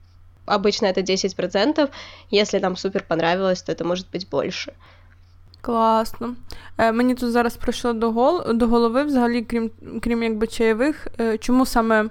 Обычно 0.47 0.87
это 0.87 1.01
10%. 1.01 1.89
Если 2.31 2.59
нам 2.59 2.77
супер 2.77 3.05
понравилось, 3.09 3.63
то 3.63 3.73
это 3.73 3.85
может 3.85 4.07
быть 4.13 4.29
больше. 4.29 4.73
Класно. 5.61 6.35
Е, 6.79 6.93
Мені 6.93 7.15
тут 7.15 7.31
зараз 7.31 7.57
прийшло 7.57 7.93
до 7.93 8.11
гол 8.11 8.43
до 8.55 8.67
голови, 8.67 9.05
взагалі, 9.05 9.43
крім 9.43 9.71
крім 10.01 10.23
якби 10.23 10.47
чаєвих, 10.47 11.07
е, 11.21 11.39
чому 11.39 11.67
саме 11.67 12.09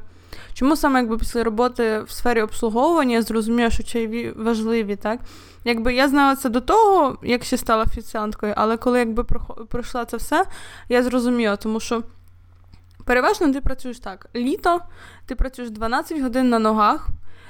чому 0.56 0.76
саме 0.76 1.00
якби 1.00 1.18
після 1.18 1.44
роботи 1.44 2.00
в 2.00 2.10
сфері 2.10 2.42
обслуговування 2.42 3.14
я 3.14 3.22
зрозуміла, 3.22 3.70
що 3.70 3.82
чайові 3.82 4.32
важливі, 4.36 4.96
так? 4.96 5.20
Якби 5.64 5.94
я 5.94 6.08
знала 6.08 6.36
це 6.36 6.48
до 6.48 6.60
того, 6.60 7.18
як 7.22 7.44
ще 7.44 7.56
стала 7.56 7.82
офіціанткою, 7.82 8.54
але 8.56 8.76
коли 8.76 8.98
якби 8.98 9.24
пройшла 9.68 10.04
це 10.04 10.16
все, 10.16 10.44
я 10.88 11.02
зрозуміла, 11.02 11.56
тому 11.56 11.80
що 11.80 12.02
переважно 13.04 13.52
ти 13.52 13.60
працюєш 13.60 13.98
так: 13.98 14.28
літо, 14.36 14.80
ти 15.26 15.34
працюєш 15.34 15.70
12 15.70 16.20
годин 16.20 16.48
на 16.48 16.58
ногах. 16.58 17.08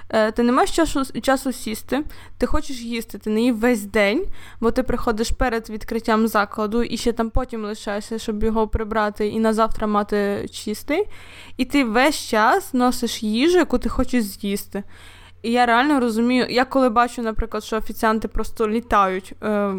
Е, 0.09 0.33
ти 0.33 0.43
не 0.43 0.53
маєш 0.53 0.71
часу 0.71 1.21
часу 1.23 1.53
сісти, 1.53 2.05
ти 2.39 2.47
хочеш 2.47 2.81
їсти, 2.81 3.19
ти 3.19 3.31
не 3.31 3.41
їв 3.41 3.59
весь 3.59 3.83
день, 3.83 4.27
бо 4.61 4.71
ти 4.71 4.83
приходиш 4.83 5.31
перед 5.31 5.71
відкриттям 5.71 6.29
закладу 6.29 6.83
і 6.83 6.97
ще 6.97 7.13
там 7.13 7.31
потім 7.31 7.65
лишаєшся, 7.65 8.19
щоб 8.19 8.43
його 8.43 8.69
прибрати 8.69 9.29
і 9.29 9.41
на 9.41 9.53
завтра 9.53 9.87
мати 9.87 10.49
чистий. 10.53 11.05
І 11.57 11.65
ти 11.65 11.85
весь 11.85 12.29
час 12.29 12.75
носиш 12.75 13.23
їжу, 13.23 13.59
яку 13.59 13.79
ти 13.79 13.89
хочеш 13.89 14.25
з'їсти. 14.25 14.83
І 15.43 15.53
я 15.53 15.67
реально 15.67 16.01
розумію, 16.01 16.47
я 16.51 16.65
коли 16.65 16.89
бачу, 16.89 17.23
наприклад, 17.23 17.65
що 17.65 17.77
офіціанти 17.77 18.29
просто 18.29 18.69
літають. 18.69 19.33
Е, 19.43 19.75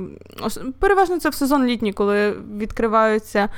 переважно 0.79 1.19
це 1.19 1.29
в 1.29 1.33
сезон 1.33 1.65
літній, 1.65 1.93
коли 1.93 2.31
відкриваються 2.31 3.49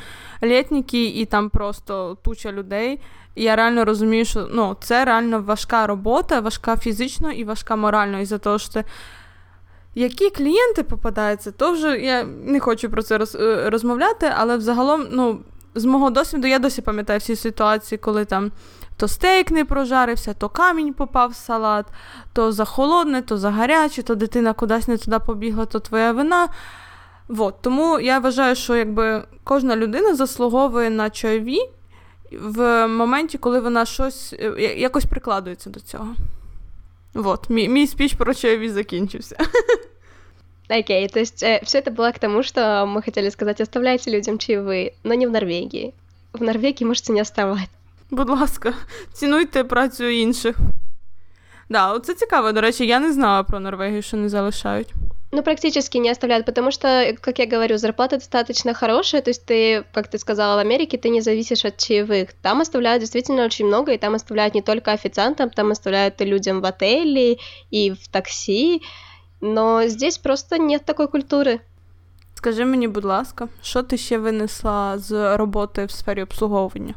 літніки 0.43 1.05
і 1.05 1.25
там 1.25 1.49
просто 1.49 2.17
туча 2.23 2.51
людей. 2.51 2.99
І 3.35 3.43
я 3.43 3.55
реально 3.55 3.85
розумію, 3.85 4.25
що 4.25 4.47
ну, 4.51 4.77
це 4.81 5.05
реально 5.05 5.41
важка 5.41 5.87
робота, 5.87 6.39
важка 6.39 6.77
фізично 6.77 7.31
і 7.31 7.43
важка 7.43 7.75
морально. 7.75 8.19
Із-за 8.19 8.37
того, 8.37 8.59
що 8.59 8.73
ти. 8.73 8.83
Які 9.95 10.29
клієнти 10.29 10.83
попадаються, 10.83 11.51
то 11.51 11.71
вже 11.71 11.97
я 11.97 12.23
не 12.23 12.59
хочу 12.59 12.89
про 12.89 13.03
це 13.03 13.17
роз, 13.17 13.35
е, 13.35 13.69
розмовляти, 13.69 14.31
але 14.37 14.57
взагалом, 14.57 15.07
ну, 15.11 15.39
з 15.75 15.85
мого 15.85 16.09
досвіду, 16.09 16.47
я 16.47 16.59
досі 16.59 16.81
пам'ятаю 16.81 17.19
всі 17.19 17.35
ситуації, 17.35 17.99
коли 17.99 18.25
там 18.25 18.51
то 18.98 19.08
стейк 19.08 19.50
не 19.50 19.64
прожарився, 19.64 20.34
то 20.34 20.48
камінь 20.48 20.92
попав 20.92 21.30
в 21.30 21.34
салат, 21.34 21.86
то 22.32 22.52
за 22.52 22.64
холодне, 22.64 23.22
то 23.22 23.38
за 23.38 23.50
гаряче, 23.50 24.02
то 24.02 24.14
дитина 24.14 24.52
кудись 24.52 24.88
не 24.88 24.96
туди 24.96 25.18
побігла, 25.18 25.64
то 25.64 25.80
твоя 25.80 26.12
вина. 26.12 26.48
Вот. 27.28 27.62
Тому 27.62 28.00
я 28.00 28.18
вважаю, 28.18 28.56
що 28.56 28.76
якби 28.76 29.24
кожна 29.44 29.76
людина 29.76 30.14
заслуговує 30.14 30.90
на 30.90 31.10
чайові 31.10 31.58
в 32.32 32.88
моменті, 32.88 33.38
коли 33.38 33.60
вона 33.60 33.84
щось 33.84 34.32
е, 34.32 34.74
якось 34.78 35.04
прикладується 35.04 35.70
до 35.70 35.80
цього. 35.80 36.08
Вот, 37.14 37.50
мій, 37.50 37.68
мій 37.68 37.86
спіч 37.86 38.14
про 38.14 38.34
чайові 38.34 38.70
закінчився. 38.70 39.36
Окей, 40.70 41.04
okay, 41.06 41.12
то 41.12 41.20
есть 41.20 41.42
э, 41.42 41.60
все 41.62 41.78
это 41.78 41.90
было 41.90 42.10
к 42.10 42.18
тому, 42.18 42.42
что 42.42 42.86
мы 42.86 43.02
хотели 43.02 43.28
сказать, 43.30 43.60
оставляйте 43.60 44.10
людям 44.10 44.38
чаевые, 44.38 44.94
но 45.04 45.14
не 45.14 45.26
в 45.26 45.30
Норвегии. 45.30 45.92
В 46.32 46.42
Норвегии 46.42 46.84
можете 46.84 47.12
не 47.12 47.20
оставать. 47.20 47.68
Будь 48.10 48.30
ласка, 48.30 48.74
цінуйте 49.12 49.64
працю 49.64 50.04
інших. 50.04 50.56
Да, 51.68 51.98
це 51.98 52.14
цікаво, 52.14 52.52
до 52.52 52.60
речі, 52.60 52.86
я 52.86 53.00
не 53.00 53.12
знала 53.12 53.42
про 53.42 53.60
Норвегію, 53.60 54.02
що 54.02 54.16
не 54.16 54.28
залишають. 54.28 54.94
Ну, 55.32 55.42
практически 55.42 55.98
не 55.98 56.10
оставляют, 56.10 56.46
потому 56.46 56.70
что, 56.70 56.88
как 57.20 57.40
я 57.40 57.46
говорю, 57.46 57.76
зарплата 57.76 58.16
достаточно 58.16 58.72
хорошая, 58.72 59.20
то 59.20 59.30
есть 59.30 59.44
ты, 59.44 59.84
как 59.92 60.06
ты 60.06 60.18
сказала, 60.18 60.54
в 60.54 60.58
Америке 60.60 60.96
ты 60.96 61.08
не 61.08 61.22
зависишь 61.22 61.64
от 61.64 61.76
чаевых. 61.76 62.28
Там 62.40 62.60
оставляют 62.60 63.00
действительно 63.00 63.44
очень 63.44 63.66
много, 63.66 63.92
и 63.92 63.98
там 63.98 64.14
оставляют 64.14 64.54
не 64.54 64.62
только 64.62 64.92
официантам, 64.92 65.50
там 65.50 65.72
оставляют 65.72 66.20
и 66.20 66.24
людям 66.24 66.60
в 66.60 66.64
отеле, 66.64 67.38
и 67.72 67.90
в 67.90 68.06
такси, 68.08 68.80
но 69.40 69.88
здесь 69.88 70.18
просто 70.18 70.58
нет 70.58 70.84
такой 70.84 71.08
культури. 71.08 71.60
Скажи 72.34 72.64
мені, 72.64 72.88
будь 72.88 73.04
ласка, 73.04 73.48
що 73.62 73.82
ти 73.82 73.96
ще 73.96 74.18
винесла 74.18 74.98
з 74.98 75.36
роботи 75.36 75.84
в 75.84 75.90
сфері 75.90 76.22
обслуговування? 76.22 76.94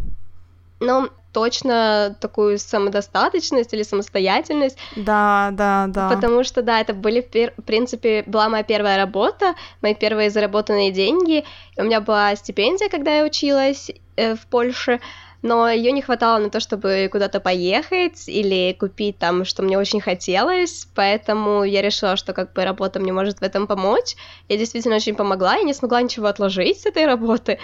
Ну, 0.82 1.08
точно 1.32 2.16
такую 2.20 2.58
самодостаточность 2.58 3.72
или 3.72 3.84
самостоятельность. 3.84 4.76
Да, 4.96 5.50
да, 5.52 5.86
да. 5.88 6.10
Потому 6.10 6.44
что, 6.44 6.62
да, 6.62 6.80
это 6.80 6.92
были, 6.92 7.20
в 7.56 7.62
принципе, 7.62 8.24
была 8.26 8.48
моя 8.48 8.64
первая 8.64 8.96
работа, 8.96 9.54
мои 9.80 9.94
первые 9.94 10.30
заработанные 10.30 10.90
деньги. 10.90 11.44
У 11.76 11.84
меня 11.84 12.00
была 12.00 12.34
стипендия, 12.36 12.88
когда 12.88 13.16
я 13.16 13.24
училась 13.24 13.90
э, 14.16 14.34
в 14.34 14.44
Польше, 14.46 15.00
но 15.42 15.68
ее 15.68 15.92
не 15.92 16.02
хватало 16.02 16.38
на 16.38 16.50
то, 16.50 16.60
чтобы 16.60 17.08
куда-то 17.10 17.40
поехать 17.40 18.28
или 18.28 18.76
купить 18.78 19.18
там, 19.18 19.44
что 19.44 19.62
мне 19.62 19.78
очень 19.78 20.00
хотелось, 20.00 20.88
поэтому 20.94 21.64
я 21.64 21.82
решила, 21.82 22.16
что 22.16 22.32
как 22.32 22.52
бы 22.52 22.64
работа 22.64 23.00
мне 23.00 23.12
может 23.12 23.38
в 23.38 23.42
этом 23.42 23.66
помочь. 23.66 24.14
Я 24.48 24.56
действительно 24.56 24.96
очень 24.96 25.16
помогла, 25.16 25.56
я 25.56 25.62
не 25.62 25.74
смогла 25.74 26.02
ничего 26.02 26.26
отложить 26.26 26.80
с 26.80 26.86
этой 26.86 27.06
работы, 27.06 27.58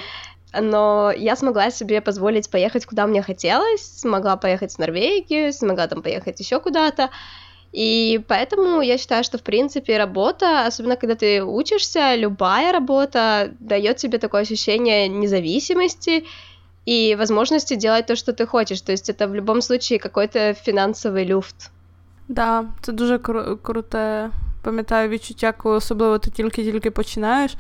но 0.61 1.11
я 1.17 1.35
смогла 1.35 1.71
себе 1.71 2.01
позволить 2.01 2.49
поехать 2.49 2.85
куда 2.85 3.07
мне 3.07 3.21
хотелось, 3.21 3.99
смогла 3.99 4.37
поехать 4.37 4.75
в 4.75 4.79
Норвегию, 4.79 5.53
смогла 5.53 5.87
там 5.87 6.01
поехать 6.01 6.39
еще 6.39 6.59
куда-то, 6.59 7.09
и 7.73 8.21
поэтому 8.27 8.81
я 8.81 8.97
считаю, 8.97 9.23
что, 9.23 9.37
в 9.37 9.41
принципе, 9.41 9.97
работа, 9.97 10.67
особенно 10.67 10.95
когда 10.95 11.15
ты 11.15 11.43
учишься, 11.43 12.15
любая 12.15 12.71
работа 12.71 13.51
дает 13.59 13.97
тебе 13.97 14.19
такое 14.19 14.41
ощущение 14.41 15.07
независимости 15.07 16.25
и 16.85 17.15
возможности 17.15 17.75
делать 17.75 18.05
то, 18.05 18.15
что 18.15 18.31
ты 18.31 18.45
хочешь. 18.45 18.81
То 18.81 18.91
есть 18.91 19.09
это 19.09 19.27
в 19.27 19.33
любом 19.33 19.61
случае 19.61 19.99
какой-то 19.99 20.53
фінансовий 20.53 21.25
люфт. 21.25 21.71
Да, 22.27 22.65
це 22.81 22.91
дуже 22.91 23.17
кру- 23.17 23.57
круте. 23.61 24.29
Пам'ятаю 24.61 25.09
відчуття, 25.09 25.51
коли 25.51 25.75
особливо 25.75 26.19
ти 26.19 26.31
тільки-тільки 26.31 26.91
починаєш 26.91 27.55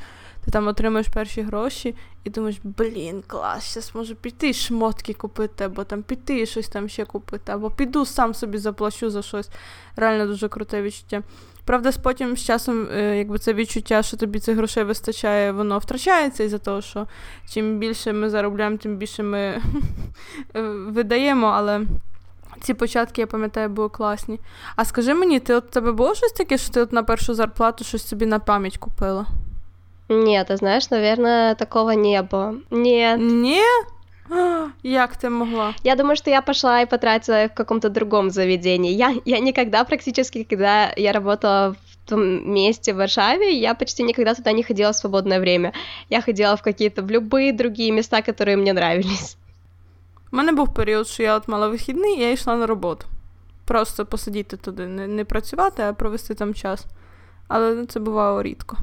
Ти 0.48 0.52
там 0.52 0.66
отримуєш 0.66 1.08
перші 1.08 1.42
гроші 1.42 1.94
і 2.24 2.30
думаєш, 2.30 2.56
блін, 2.62 3.22
клас, 3.26 3.74
зараз 3.74 3.90
можу 3.94 4.14
піти 4.14 4.52
шмотки 4.52 5.14
купити, 5.14 5.64
або 5.64 5.84
там 5.84 6.02
піти 6.02 6.40
і 6.40 6.46
щось 6.46 6.68
там 6.68 6.88
ще 6.88 7.04
купити, 7.04 7.52
або 7.52 7.70
піду 7.70 8.06
сам 8.06 8.34
собі 8.34 8.58
заплачу 8.58 9.10
за 9.10 9.22
щось. 9.22 9.50
Реально 9.96 10.26
дуже 10.26 10.48
круте 10.48 10.82
відчуття. 10.82 11.22
Правда, 11.64 11.92
з 11.92 11.96
потім 11.96 12.36
з 12.36 12.44
часом, 12.44 12.88
е, 12.92 13.18
якби 13.18 13.38
це 13.38 13.54
відчуття, 13.54 14.02
що 14.02 14.16
тобі 14.16 14.40
цих 14.40 14.56
грошей 14.56 14.84
вистачає, 14.84 15.52
воно 15.52 15.78
втрачається 15.78 16.44
із-за 16.44 16.58
того, 16.58 16.80
що 16.80 17.06
чим 17.48 17.78
більше 17.78 18.12
ми 18.12 18.30
заробляємо, 18.30 18.76
тим 18.76 18.96
більше 18.96 19.22
ми 19.22 19.62
видаємо, 20.88 21.46
але. 21.46 21.80
Ці 22.60 22.74
початки, 22.74 23.20
я 23.20 23.26
пам'ятаю, 23.26 23.68
були 23.68 23.88
класні. 23.88 24.40
А 24.76 24.84
скажи 24.84 25.14
мені, 25.14 25.40
ти 25.40 25.54
от 25.54 25.70
тебе 25.70 25.92
було 25.92 26.14
щось 26.14 26.32
таке, 26.32 26.58
що 26.58 26.72
ти 26.72 26.80
от 26.80 26.92
на 26.92 27.02
першу 27.02 27.34
зарплату 27.34 27.84
щось 27.84 28.08
собі 28.08 28.26
на 28.26 28.38
пам'ять 28.38 28.76
купила? 28.76 29.26
Нет, 30.09 30.47
ты 30.47 30.57
знаешь, 30.57 30.89
наверное, 30.89 31.55
такого 31.55 31.91
не 31.91 32.21
было. 32.21 32.55
Нет. 32.71 33.19
Не? 33.19 33.63
Як 34.83 35.17
ты 35.17 35.29
могла? 35.29 35.73
Я 35.83 35.95
думаю, 35.95 36.15
что 36.15 36.29
я 36.29 36.41
пошла 36.41 36.81
и 36.81 36.85
потратила 36.85 37.47
в 37.47 37.53
каком-то 37.53 37.89
другом 37.89 38.29
заведении. 38.29 38.91
Я, 38.91 39.15
я 39.25 39.39
никогда 39.39 39.83
практически, 39.83 40.43
когда 40.43 40.93
я 40.95 41.11
работала 41.11 41.75
в 41.75 42.09
том 42.09 42.53
месте 42.53 42.93
в 42.93 42.97
Варшаве, 42.97 43.53
я 43.53 43.73
почти 43.73 44.03
никогда 44.03 44.33
туда 44.33 44.51
не 44.51 44.63
ходила 44.63 44.91
в 44.91 44.95
свободное 44.95 45.39
время. 45.39 45.73
Я 46.09 46.21
ходила 46.21 46.55
в 46.55 46.61
какие-то, 46.61 47.01
в 47.01 47.11
любые 47.11 47.53
другие 47.53 47.91
места, 47.91 48.21
которые 48.21 48.57
мне 48.57 48.73
нравились. 48.73 49.37
У 50.31 50.35
мене 50.35 50.51
був 50.51 50.73
період, 50.73 51.07
що 51.07 51.23
я 51.23 51.35
от 51.35 51.47
мала 51.47 51.67
вихідний, 51.67 52.17
і 52.17 52.21
я 52.21 52.31
йшла 52.31 52.55
на 52.55 52.67
роботу. 52.67 53.05
Просто 53.65 54.05
посидіти 54.05 54.57
туди, 54.57 54.87
не, 54.87 55.07
не 55.07 55.25
працювати, 55.25 55.83
а 55.83 55.93
провести 55.93 56.33
там 56.33 56.53
час. 56.53 56.85
Але 57.47 57.85
це 57.85 57.99
бувало 57.99 58.43
рідко. 58.43 58.77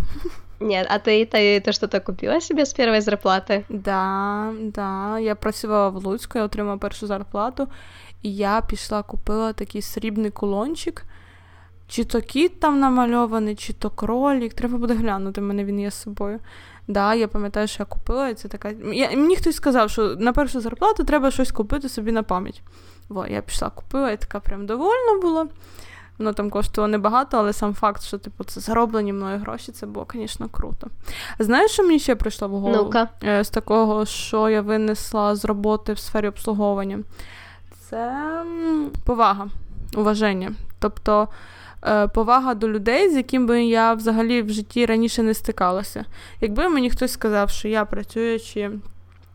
Нет, 0.61 0.87
а 0.91 0.99
ты, 0.99 1.25
ты, 1.25 1.61
ты 1.61 1.73
что-то 1.73 2.01
купила 2.01 2.41
себе 2.41 2.67
з 2.67 2.73
першої 2.73 3.01
зарплати? 3.01 3.65
Да, 3.69 4.53
да. 4.63 5.19
Я 5.19 5.35
працювала 5.35 5.89
в 5.89 6.05
Луцьку, 6.05 6.39
я 6.39 6.45
отримала 6.45 6.77
першу 6.77 7.07
зарплату, 7.07 7.69
і 8.23 8.35
я 8.37 8.61
пішла, 8.61 9.03
купила 9.03 9.53
такий 9.53 9.83
срібний 9.83 10.31
кулончик. 10.31 11.05
Чи 11.89 12.05
то 12.05 12.21
кіт 12.21 12.61
там 12.61 12.81
намальований, 12.81 13.55
чи 13.55 13.73
то 13.73 13.91
кролік. 13.91 14.55
Треба 14.55 14.79
буде 14.79 14.95
глянути, 14.95 15.41
в 15.41 15.45
мене 15.45 15.65
він 15.65 15.81
є 15.81 15.91
з 15.91 15.95
собою. 15.95 16.39
Да, 16.89 17.15
Я 17.15 17.29
пам'ятаю, 17.29 17.69
що 17.69 17.83
я 17.83 17.87
купила, 17.87 18.29
і 18.29 18.35
це 18.35 18.49
така. 18.49 18.71
Я, 18.93 19.11
Мені 19.11 19.37
хтось 19.37 19.57
сказав, 19.57 19.91
що 19.91 20.17
на 20.17 20.33
першу 20.33 20.61
зарплату 20.61 21.05
треба 21.05 21.31
щось 21.31 21.53
купити 21.53 21.89
собі 21.89 22.13
на 22.13 22.23
пам'ять. 22.23 22.63
Во, 23.09 23.27
я 23.27 23.43
пішла, 23.43 23.71
купила, 23.71 24.11
і 24.11 24.17
така 24.17 24.41
прям 24.41 24.67
довольна 24.67 25.21
була. 25.23 25.47
Воно 26.18 26.34
там 26.34 26.50
коштувало 26.50 26.92
небагато, 26.92 27.38
але 27.38 27.54
сам 27.54 27.74
факт, 27.74 28.04
що 28.04 28.18
типу, 28.18 28.44
це 28.44 28.60
зароблені 28.60 29.14
мною 29.14 29.40
гроші, 29.40 29.72
це 29.72 29.86
було, 29.86 30.08
звісно, 30.14 30.50
круто. 30.52 30.88
Знаєш, 31.40 31.72
що 31.72 31.84
мені 31.84 32.00
ще 32.00 32.16
прийшло 32.16 32.48
в 32.48 32.52
голову 32.52 32.84
Ну-ка. 32.84 33.08
Е, 33.24 33.44
з 33.44 33.50
такого, 33.50 34.06
що 34.06 34.50
я 34.50 34.62
винесла 34.62 35.36
з 35.36 35.46
роботи 35.46 35.94
в 35.94 36.00
сфері 36.00 36.28
обслуговування? 36.28 37.00
Це 37.90 38.14
повага, 39.06 39.48
уваження. 39.98 40.52
Тобто 40.80 41.28
е, 41.84 42.08
повага 42.08 42.54
до 42.54 42.70
людей, 42.70 43.10
з 43.10 43.16
яким 43.16 43.48
би 43.48 43.66
я 43.66 43.94
взагалі 43.94 44.42
в 44.42 44.50
житті 44.50 44.86
раніше 44.86 45.24
не 45.24 45.34
стикалася. 45.34 46.06
Якби 46.42 46.70
мені 46.70 46.90
хтось 46.90 47.12
сказав, 47.12 47.50
що 47.50 47.68
я 47.68 47.86
працюючи 47.86 48.72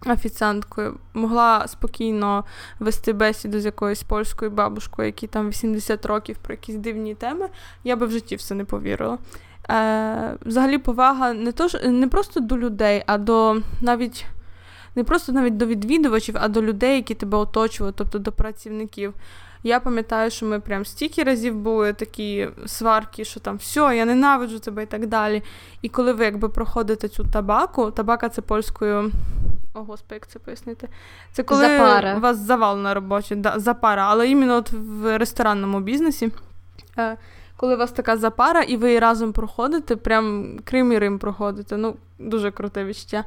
офіціанткою, 0.07 0.97
могла 1.15 1.69
спокійно 1.69 2.45
вести 2.79 3.13
бесіду 3.13 3.61
з 3.61 3.65
якоюсь 3.65 4.03
польською 4.03 4.51
бабушкою, 4.51 5.07
які 5.07 5.27
там 5.27 5.49
80 5.49 6.07
років 6.07 6.37
про 6.43 6.55
якісь 6.55 6.77
дивні 6.77 7.15
теми, 7.15 7.49
я 7.85 7.97
би 7.97 8.07
в 8.07 8.11
житті 8.11 8.37
все 8.37 8.55
не 8.55 8.65
повірила. 8.65 9.19
Е, 9.71 10.37
Взагалі, 10.47 10.79
повага 10.79 11.33
не 11.33 11.53
то, 11.53 11.69
не 11.85 12.09
просто 12.09 12.41
до 12.41 12.59
людей, 12.59 13.03
а 13.07 13.19
до 13.19 13.63
навіть. 13.81 14.27
Не 14.97 15.05
просто 15.05 15.33
навіть 15.33 15.57
до 15.57 15.67
відвідувачів, 15.67 16.37
а 16.41 16.49
до 16.49 16.63
людей, 16.63 16.97
які 16.97 17.15
тебе 17.15 17.39
оточували, 17.39 17.95
тобто 17.97 18.19
до 18.19 18.33
працівників. 18.33 19.15
Я 19.63 19.81
пам'ятаю, 19.81 20.31
що 20.31 20.47
ми 20.47 20.61
прям 20.61 20.85
стільки 20.85 21.23
разів 21.23 21.55
були 21.55 21.93
такі 21.93 22.49
сварки, 22.67 23.25
що 23.25 23.41
там 23.41 23.57
все, 23.57 23.97
я 23.97 24.05
ненавиджу 24.05 24.59
тебе 24.59 24.83
і 24.83 24.87
так 24.87 25.07
далі. 25.07 25.43
І 25.83 25.89
коли 25.89 26.13
ви 26.13 26.25
якби 26.25 26.49
проходите 26.49 27.09
цю 27.09 27.25
табаку, 27.25 27.91
табака 27.91 28.29
це 28.29 28.43
польською. 28.43 29.11
О, 29.75 29.81
господи, 29.83 30.15
як 30.15 30.27
це 30.27 30.39
пояснити? 30.39 30.89
Це 31.33 31.43
коли 31.43 31.67
запара. 31.67 32.17
у 32.17 32.21
вас 32.21 32.39
завал 32.39 32.79
на 32.79 32.95
роботі, 32.95 33.35
да, 33.35 33.59
запара, 33.59 34.07
але 34.09 34.29
іменно 34.29 34.57
от 34.57 34.73
в 34.73 35.19
ресторанному 35.19 35.81
бізнесі. 35.81 36.31
Коли 37.61 37.75
у 37.75 37.79
вас 37.79 37.93
така 37.93 38.17
запара, 38.17 38.63
і 38.63 38.77
ви 38.77 38.99
разом 38.99 39.33
проходите, 39.33 39.97
прям 39.97 40.57
Крим 40.65 40.93
і 40.93 40.99
Рим 40.99 41.19
проходите. 41.19 41.77
Ну, 41.77 41.95
дуже 42.19 42.51
круте 42.51 42.85
відчуття. 42.85 43.25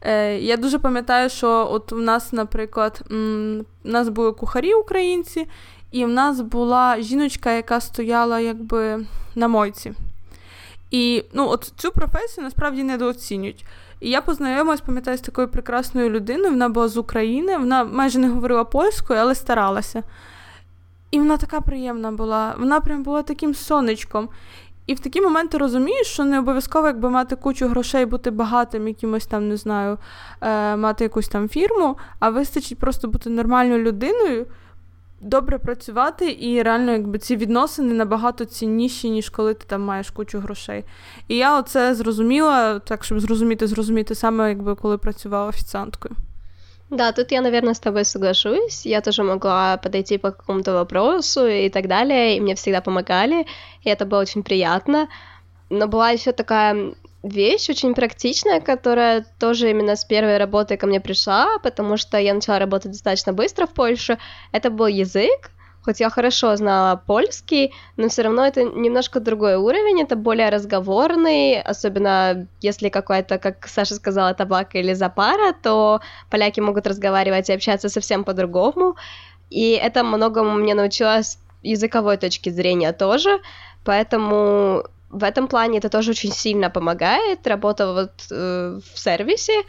Е, 0.00 0.38
Я 0.38 0.56
дуже 0.56 0.78
пам'ятаю, 0.78 1.30
що 1.30 1.68
от 1.70 1.92
у 1.92 1.96
нас, 1.98 2.32
наприклад, 2.32 3.00
м, 3.12 3.64
нас 3.84 4.08
були 4.08 4.32
кухарі 4.32 4.74
українці, 4.74 5.46
і 5.92 6.04
в 6.04 6.08
нас 6.08 6.40
була 6.40 7.00
жіночка, 7.00 7.52
яка 7.52 7.80
стояла 7.80 8.40
якби 8.40 9.06
на 9.34 9.48
мойці. 9.48 9.92
І 10.90 11.24
ну, 11.32 11.48
от 11.48 11.72
цю 11.76 11.90
професію 11.90 12.44
насправді 12.44 12.82
недооцінюють. 12.82 13.64
І 14.00 14.10
я 14.10 14.20
познайомилась, 14.20 14.80
пам'ятаю, 14.80 15.18
з 15.18 15.20
такою 15.20 15.48
прекрасною 15.48 16.10
людиною. 16.10 16.50
Вона 16.50 16.68
була 16.68 16.88
з 16.88 16.96
України, 16.96 17.56
вона 17.56 17.84
майже 17.84 18.18
не 18.18 18.28
говорила 18.28 18.64
польською, 18.64 19.20
але 19.20 19.34
старалася. 19.34 20.02
І 21.10 21.18
вона 21.18 21.36
така 21.36 21.60
приємна 21.60 22.12
була. 22.12 22.54
Вона 22.58 22.80
прям 22.80 23.02
була 23.02 23.22
таким 23.22 23.54
сонечком. 23.54 24.28
І 24.86 24.94
в 24.94 25.00
такі 25.00 25.20
моменти 25.20 25.58
розумієш, 25.58 26.06
що 26.06 26.24
не 26.24 26.38
обов'язково 26.38 26.86
якби 26.86 27.10
мати 27.10 27.36
кучу 27.36 27.68
грошей, 27.68 28.06
бути 28.06 28.30
багатим, 28.30 28.88
якимось 28.88 29.26
там, 29.26 29.48
не 29.48 29.56
знаю, 29.56 29.98
е, 30.40 30.76
мати 30.76 31.04
якусь 31.04 31.28
там 31.28 31.48
фірму, 31.48 31.96
а 32.18 32.30
вистачить 32.30 32.78
просто 32.78 33.08
бути 33.08 33.30
нормальною 33.30 33.84
людиною, 33.84 34.46
добре 35.20 35.58
працювати, 35.58 36.36
і 36.40 36.62
реально 36.62 36.92
якби 36.92 37.18
ці 37.18 37.36
відносини 37.36 37.94
набагато 37.94 38.44
цінніші, 38.44 39.10
ніж 39.10 39.30
коли 39.30 39.54
ти 39.54 39.64
там 39.66 39.82
маєш 39.82 40.10
кучу 40.10 40.38
грошей. 40.38 40.84
І 41.28 41.36
я 41.36 41.58
оце 41.58 41.94
зрозуміла, 41.94 42.78
так 42.78 43.04
щоб 43.04 43.20
зрозуміти, 43.20 43.66
зрозуміти 43.66 44.14
саме, 44.14 44.48
якби 44.48 44.74
коли 44.74 44.98
працювала 44.98 45.48
офіціанткою. 45.48 46.14
Да, 46.90 47.12
тут 47.12 47.32
я, 47.32 47.40
наверное, 47.40 47.74
с 47.74 47.80
тобой 47.80 48.04
соглашусь. 48.04 48.86
Я 48.86 49.00
тоже 49.00 49.24
могла 49.24 49.76
подойти 49.76 50.18
по 50.18 50.30
какому-то 50.30 50.72
вопросу 50.72 51.46
и 51.46 51.68
так 51.68 51.88
далее, 51.88 52.36
и 52.36 52.40
мне 52.40 52.54
всегда 52.54 52.80
помогали, 52.80 53.46
и 53.82 53.90
это 53.90 54.06
было 54.06 54.20
очень 54.20 54.44
приятно. 54.44 55.08
Но 55.68 55.88
была 55.88 56.10
еще 56.10 56.30
такая 56.30 56.94
вещь 57.24 57.68
очень 57.68 57.94
практичная, 57.94 58.60
которая 58.60 59.26
тоже 59.40 59.70
именно 59.70 59.96
с 59.96 60.04
первой 60.04 60.38
работы 60.38 60.76
ко 60.76 60.86
мне 60.86 61.00
пришла, 61.00 61.58
потому 61.58 61.96
что 61.96 62.18
я 62.18 62.32
начала 62.34 62.60
работать 62.60 62.92
достаточно 62.92 63.32
быстро 63.32 63.66
в 63.66 63.74
Польше. 63.74 64.18
Это 64.52 64.70
был 64.70 64.86
язык, 64.86 65.50
хоть 65.86 66.00
я 66.00 66.10
хорошо 66.10 66.56
знала 66.56 66.96
польский, 67.06 67.72
но 67.96 68.08
все 68.08 68.22
равно 68.22 68.44
это 68.44 68.64
немножко 68.64 69.20
другой 69.20 69.54
уровень, 69.54 70.02
это 70.02 70.16
более 70.16 70.48
разговорный, 70.50 71.62
особенно 71.62 72.48
если 72.60 72.88
какая-то, 72.88 73.38
как 73.38 73.68
Саша 73.68 73.94
сказала, 73.94 74.34
табак 74.34 74.74
или 74.74 74.94
запара, 74.94 75.52
то 75.52 76.00
поляки 76.28 76.58
могут 76.60 76.88
разговаривать 76.88 77.48
и 77.50 77.52
общаться 77.54 77.88
совсем 77.88 78.24
по-другому, 78.24 78.96
и 79.48 79.70
это 79.70 80.02
многому 80.02 80.54
мне 80.54 80.74
научилась 80.74 81.38
языковой 81.62 82.16
точки 82.16 82.50
зрения 82.50 82.92
тоже, 82.92 83.38
поэтому 83.84 84.82
в 85.10 85.22
этом 85.22 85.46
плане 85.46 85.78
это 85.78 85.88
тоже 85.88 86.10
очень 86.10 86.32
сильно 86.32 86.68
помогает, 86.68 87.46
работа 87.46 87.92
вот 87.92 88.10
э, 88.32 88.80
в 88.92 88.98
сервисе, 88.98 89.62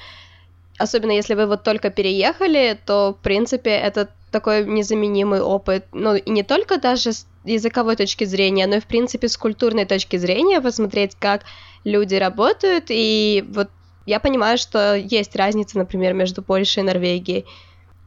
особенно 0.77 1.11
если 1.11 1.35
вы 1.35 1.45
вот 1.47 1.63
только 1.63 1.89
переехали, 1.89 2.77
то, 2.85 3.15
в 3.19 3.23
принципе, 3.23 3.71
это 3.71 4.09
такой 4.31 4.65
незаменимый 4.65 5.41
опыт, 5.41 5.85
ну, 5.91 6.15
и 6.15 6.29
не 6.29 6.43
только 6.43 6.77
даже 6.77 7.13
с 7.13 7.27
языковой 7.45 7.95
точки 7.95 8.25
зрения, 8.25 8.67
но 8.67 8.75
и, 8.75 8.79
в 8.79 8.85
принципе, 8.85 9.27
с 9.27 9.37
культурной 9.37 9.85
точки 9.85 10.17
зрения, 10.17 10.61
посмотреть, 10.61 11.15
как 11.19 11.43
люди 11.85 12.15
работают, 12.15 12.85
и 12.89 13.45
вот 13.49 13.69
я 14.05 14.19
понимаю, 14.19 14.57
что 14.57 14.95
есть 14.95 15.35
разница, 15.35 15.77
например, 15.77 16.13
между 16.13 16.41
Польшей 16.41 16.83
и 16.83 16.85
Норвегией. 16.85 17.45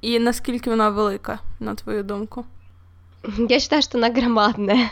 И 0.02 0.18
наскільки 0.18 0.70
вона 0.70 0.90
велика, 0.90 1.38
на 1.60 1.74
твою 1.74 2.02
думку? 2.02 2.44
Я 3.48 3.60
считаю, 3.60 3.82
что 3.82 3.98
она 3.98 4.08
громадная. 4.08 4.90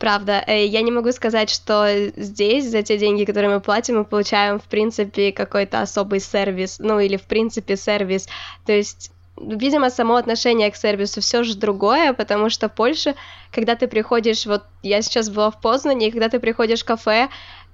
Правда, 0.00 0.42
э, 0.46 0.64
я 0.64 0.80
не 0.80 0.90
могу 0.90 1.12
сказать, 1.12 1.50
что 1.50 2.10
здесь 2.16 2.64
за 2.64 2.82
те 2.82 2.96
деньги, 2.96 3.24
которые 3.24 3.54
мы 3.54 3.60
платим, 3.60 3.98
мы 3.98 4.04
получаем, 4.04 4.58
в 4.58 4.64
принципе, 4.64 5.30
какой-то 5.30 5.82
особый 5.82 6.20
сервис, 6.20 6.78
ну 6.78 6.98
или, 6.98 7.18
в 7.18 7.24
принципе, 7.24 7.76
сервис. 7.76 8.26
То 8.64 8.72
есть 8.72 9.12
видимо, 9.40 9.90
само 9.90 10.16
отношение 10.16 10.70
к 10.70 10.76
сервису 10.76 11.20
все 11.20 11.42
же 11.42 11.56
другое, 11.56 12.12
потому 12.12 12.50
что 12.50 12.68
в 12.68 12.74
Польше, 12.74 13.14
когда 13.50 13.74
ты 13.74 13.88
приходишь, 13.88 14.46
вот 14.46 14.64
я 14.82 15.02
сейчас 15.02 15.30
была 15.30 15.50
в 15.50 15.60
Познане, 15.60 16.08
и 16.08 16.10
когда 16.10 16.28
ты 16.28 16.40
приходишь 16.40 16.82
в 16.82 16.84
кафе, 16.84 17.28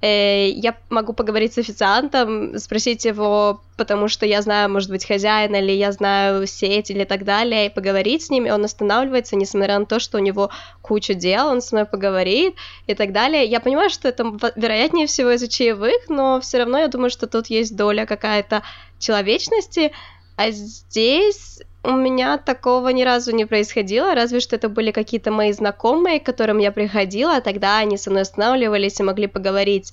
я 0.07 0.77
могу 0.91 1.13
поговорить 1.13 1.55
с 1.55 1.59
официантом, 1.59 2.59
спросить 2.59 3.05
его, 3.05 3.61
потому 3.77 4.09
что 4.09 4.27
я 4.27 4.43
знаю, 4.43 4.71
может 4.71 4.91
быть, 4.91 5.07
хозяина, 5.07 5.57
или 5.57 5.73
я 5.73 5.93
знаю 5.93 6.47
сеть, 6.47 6.91
или 6.91 7.05
так 7.05 7.25
далее, 7.25 7.67
и 7.67 7.71
поговорить 7.71 8.23
с 8.23 8.31
ним, 8.31 8.47
и 8.47 8.51
он 8.51 8.65
останавливается, 8.65 9.37
несмотря 9.37 9.79
на 9.79 9.87
то, 9.87 9.99
что 9.99 10.19
у 10.19 10.21
него 10.21 10.51
куча 10.83 11.15
дел, 11.15 11.49
он 11.49 11.61
с 11.61 11.73
мной 11.73 11.85
поговорит, 11.85 12.55
и 12.87 12.95
так 12.95 13.13
далее. 13.13 13.45
Я 13.45 13.61
понимаю, 13.61 13.91
что 13.91 14.09
это, 14.09 14.25
вероятнее 14.57 15.07
всего, 15.07 15.31
из-за 15.33 15.49
чаевых, 15.49 16.09
но 16.09 16.41
все 16.41 16.59
равно 16.59 16.79
я 16.79 16.89
думаю, 16.89 17.11
что 17.11 17.27
тут 17.27 17.49
есть 17.49 17.77
доля 17.77 18.07
какая-то 18.07 18.63
человечности, 18.99 19.93
а 20.37 20.51
здесь 20.51 21.61
у 21.87 21.93
меня 21.93 22.37
такого 22.37 22.89
ни 22.89 23.03
разу 23.05 23.31
не 23.33 23.45
происходило, 23.45 24.15
разве 24.15 24.41
что 24.41 24.57
это 24.57 24.69
были 24.69 24.91
какие-то 24.91 25.31
мои 25.31 25.53
знакомые, 25.53 26.19
к 26.19 26.27
которым 26.27 26.59
я 26.59 26.73
приходила, 26.73 27.41
тогда 27.41 27.79
они 27.79 27.97
со 27.97 28.11
мной 28.11 28.23
останавливались 28.23 28.99
и 28.99 29.05
могли 29.05 29.29
поговорить. 29.29 29.93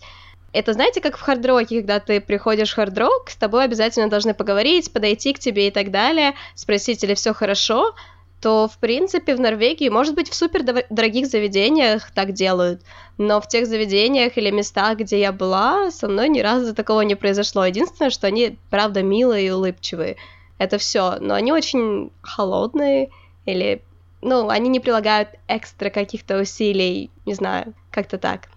Это 0.53 0.73
знаете, 0.73 1.01
как 1.01 1.17
в 1.17 1.21
хардроке, 1.21 1.79
когда 1.79 1.99
ты 1.99 2.19
приходишь 2.19 2.71
в 2.71 2.75
хардрок, 2.75 3.29
с 3.29 3.35
тобой 3.35 3.63
обязательно 3.63 4.09
должны 4.09 4.33
поговорить, 4.33 4.91
подойти 4.91 5.33
к 5.33 5.39
тебе 5.39 5.67
и 5.67 5.71
так 5.71 5.91
далее, 5.91 6.33
спросить, 6.55 7.03
или 7.03 7.13
все 7.13 7.33
хорошо, 7.33 7.93
то, 8.41 8.67
в 8.67 8.77
принципе, 8.79 9.35
в 9.35 9.39
Норвегии, 9.39 9.89
может 9.89 10.15
быть, 10.15 10.29
в 10.29 10.35
супер 10.35 10.63
дорогих 10.89 11.27
заведениях 11.27 12.11
так 12.11 12.33
делают, 12.33 12.81
но 13.17 13.39
в 13.39 13.47
тех 13.47 13.67
заведениях 13.67 14.37
или 14.37 14.51
местах, 14.51 14.97
где 14.97 15.19
я 15.19 15.31
была, 15.31 15.91
со 15.91 16.07
мной 16.07 16.27
ни 16.27 16.41
разу 16.41 16.75
такого 16.75 17.01
не 17.01 17.15
произошло. 17.15 17.65
Единственное, 17.65 18.09
что 18.09 18.27
они, 18.27 18.57
правда, 18.69 19.01
милые 19.01 19.47
и 19.47 19.51
улыбчивые. 19.51 20.17
Это 20.58 20.78
все, 20.78 21.18
но 21.20 21.34
они 21.34 21.52
очень 21.52 22.10
холодные 22.22 23.10
или, 23.46 23.82
ну, 24.22 24.48
они 24.48 24.68
не 24.68 24.80
прилагают 24.80 25.28
экстра 25.48 25.90
каких-то 25.90 26.40
усилий, 26.40 27.10
не 27.26 27.34
знаю, 27.34 27.74
как-то 27.90 28.18
так. 28.18 28.48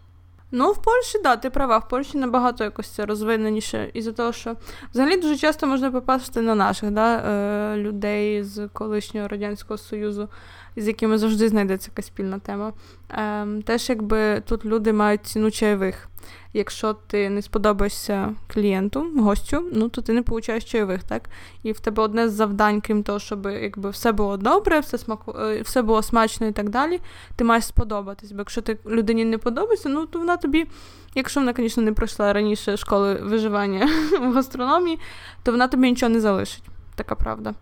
Ну, 0.53 0.71
в 0.71 0.81
Польщі, 0.81 1.19
да, 1.23 1.35
ти 1.35 1.49
права, 1.49 1.77
в 1.77 1.87
Польщі 1.87 2.17
набагато 2.17 2.63
якось 2.63 2.87
це 2.87 3.05
розвиненіше, 3.05 3.91
із-за 3.93 4.11
того, 4.11 4.33
що 4.33 4.55
взагалі 4.93 5.17
дуже 5.17 5.37
часто 5.37 5.67
можна 5.67 5.91
попасти 5.91 6.41
на 6.41 6.55
наших 6.55 6.91
да, 6.91 7.17
е, 7.17 7.77
людей 7.77 8.43
з 8.43 8.67
колишнього 8.67 9.27
Радянського 9.27 9.77
Союзу, 9.77 10.29
з 10.75 10.87
якими 10.87 11.17
завжди 11.17 11.49
знайдеться 11.49 11.91
якась 11.91 12.05
спільна 12.05 12.39
тема. 12.39 12.73
Ем, 13.09 13.61
Теж 13.61 13.89
якби 13.89 14.41
тут 14.41 14.65
люди 14.65 14.93
мають 14.93 15.25
ціну 15.25 15.51
чайових. 15.51 16.09
Якщо 16.52 16.92
ти 16.92 17.30
не 17.30 17.42
сподобаєшся 17.42 18.34
клієнту, 18.46 19.06
гостю, 19.16 19.64
ну 19.72 19.88
то 19.88 20.02
ти 20.02 20.12
не 20.12 20.22
получаєш 20.22 20.64
чайових, 20.64 21.02
так? 21.02 21.22
І 21.62 21.72
в 21.72 21.80
тебе 21.80 22.02
одне 22.02 22.28
з 22.28 22.32
завдань, 22.32 22.80
крім 22.80 23.02
того, 23.02 23.18
щоб 23.18 23.46
якби 23.46 23.90
все 23.90 24.12
було 24.12 24.36
добре, 24.36 24.80
все 24.80 24.98
смаку... 24.98 25.34
Е, 25.38 25.62
все 25.62 25.82
було 25.82 26.02
смачно 26.02 26.46
і 26.46 26.52
так 26.52 26.70
далі, 26.70 27.00
ти 27.36 27.44
маєш 27.44 27.64
сподобатись. 27.64 28.32
Бо 28.32 28.38
якщо 28.38 28.62
ти 28.62 28.78
людині 28.86 29.24
не 29.24 29.38
подобається, 29.38 29.88
ну 29.88 30.06
то 30.06 30.18
вона 30.18 30.36
тобі, 30.36 30.66
якщо 31.14 31.40
вона, 31.40 31.54
звісно, 31.56 31.82
не 31.82 31.92
пройшла 31.92 32.32
раніше 32.32 32.76
школи 32.76 33.14
виживання 33.14 33.88
в 34.20 34.32
гастрономії, 34.32 34.98
то 35.42 35.52
вона 35.52 35.68
тобі 35.68 35.90
нічого 35.90 36.12
не 36.12 36.20
залишить. 36.20 36.64
Така 36.94 37.14
правда. 37.14 37.54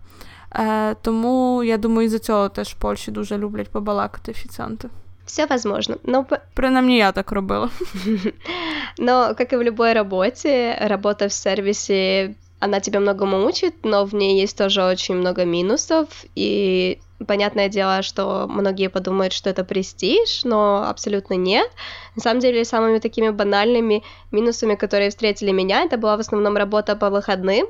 Е, 0.55 0.95
Тому 0.95 1.65
я 1.65 1.79
думаю, 1.79 2.07
із-за 2.07 2.19
цього 2.19 2.49
теж 2.49 2.69
в 2.69 2.79
Польщі 2.79 3.11
дуже 3.11 3.39
люблять 3.39 3.71
побалакати 3.71 4.33
офіціанти. 4.33 4.89
Все 5.27 5.47
возможно. 5.47 5.97
Но... 6.05 6.27
Принаймні 6.55 6.99
я 6.99 7.13
так 7.13 7.33
робила. 7.33 7.71
Но, 8.99 9.35
как 9.35 9.53
и 9.53 9.57
в 9.57 9.63
любой 9.63 9.93
работе, 9.93 10.79
работа 10.81 11.27
в 11.27 11.33
сервисе, 11.33 12.35
она 12.61 12.81
тебя 12.81 13.01
многому 13.01 13.47
учит, 13.47 13.75
но 13.85 14.05
в 14.05 14.15
ней 14.15 14.41
есть 14.41 14.59
тоже 14.59 14.83
очень 14.85 15.17
много 15.17 15.45
минусов, 15.45 16.09
и 16.37 16.99
понятное 17.27 17.69
дело, 17.69 18.03
что 18.03 18.47
многие 18.49 18.89
подумают, 18.89 19.33
что 19.33 19.51
это 19.51 19.65
престиж, 19.65 20.45
но 20.45 20.85
абсолютно 20.89 21.35
нет. 21.35 21.71
На 22.17 22.23
самом 22.23 22.41
деле, 22.41 22.65
самыми 22.65 22.99
такими 23.01 23.31
банальными 23.31 24.03
минусами, 24.33 24.77
которые 24.77 25.11
встретили 25.11 25.53
меня, 25.53 25.85
это 25.85 25.99
была 25.99 26.17
в 26.17 26.21
основном 26.21 26.57
работа 26.57 26.97
по 26.97 27.11
выходным, 27.11 27.67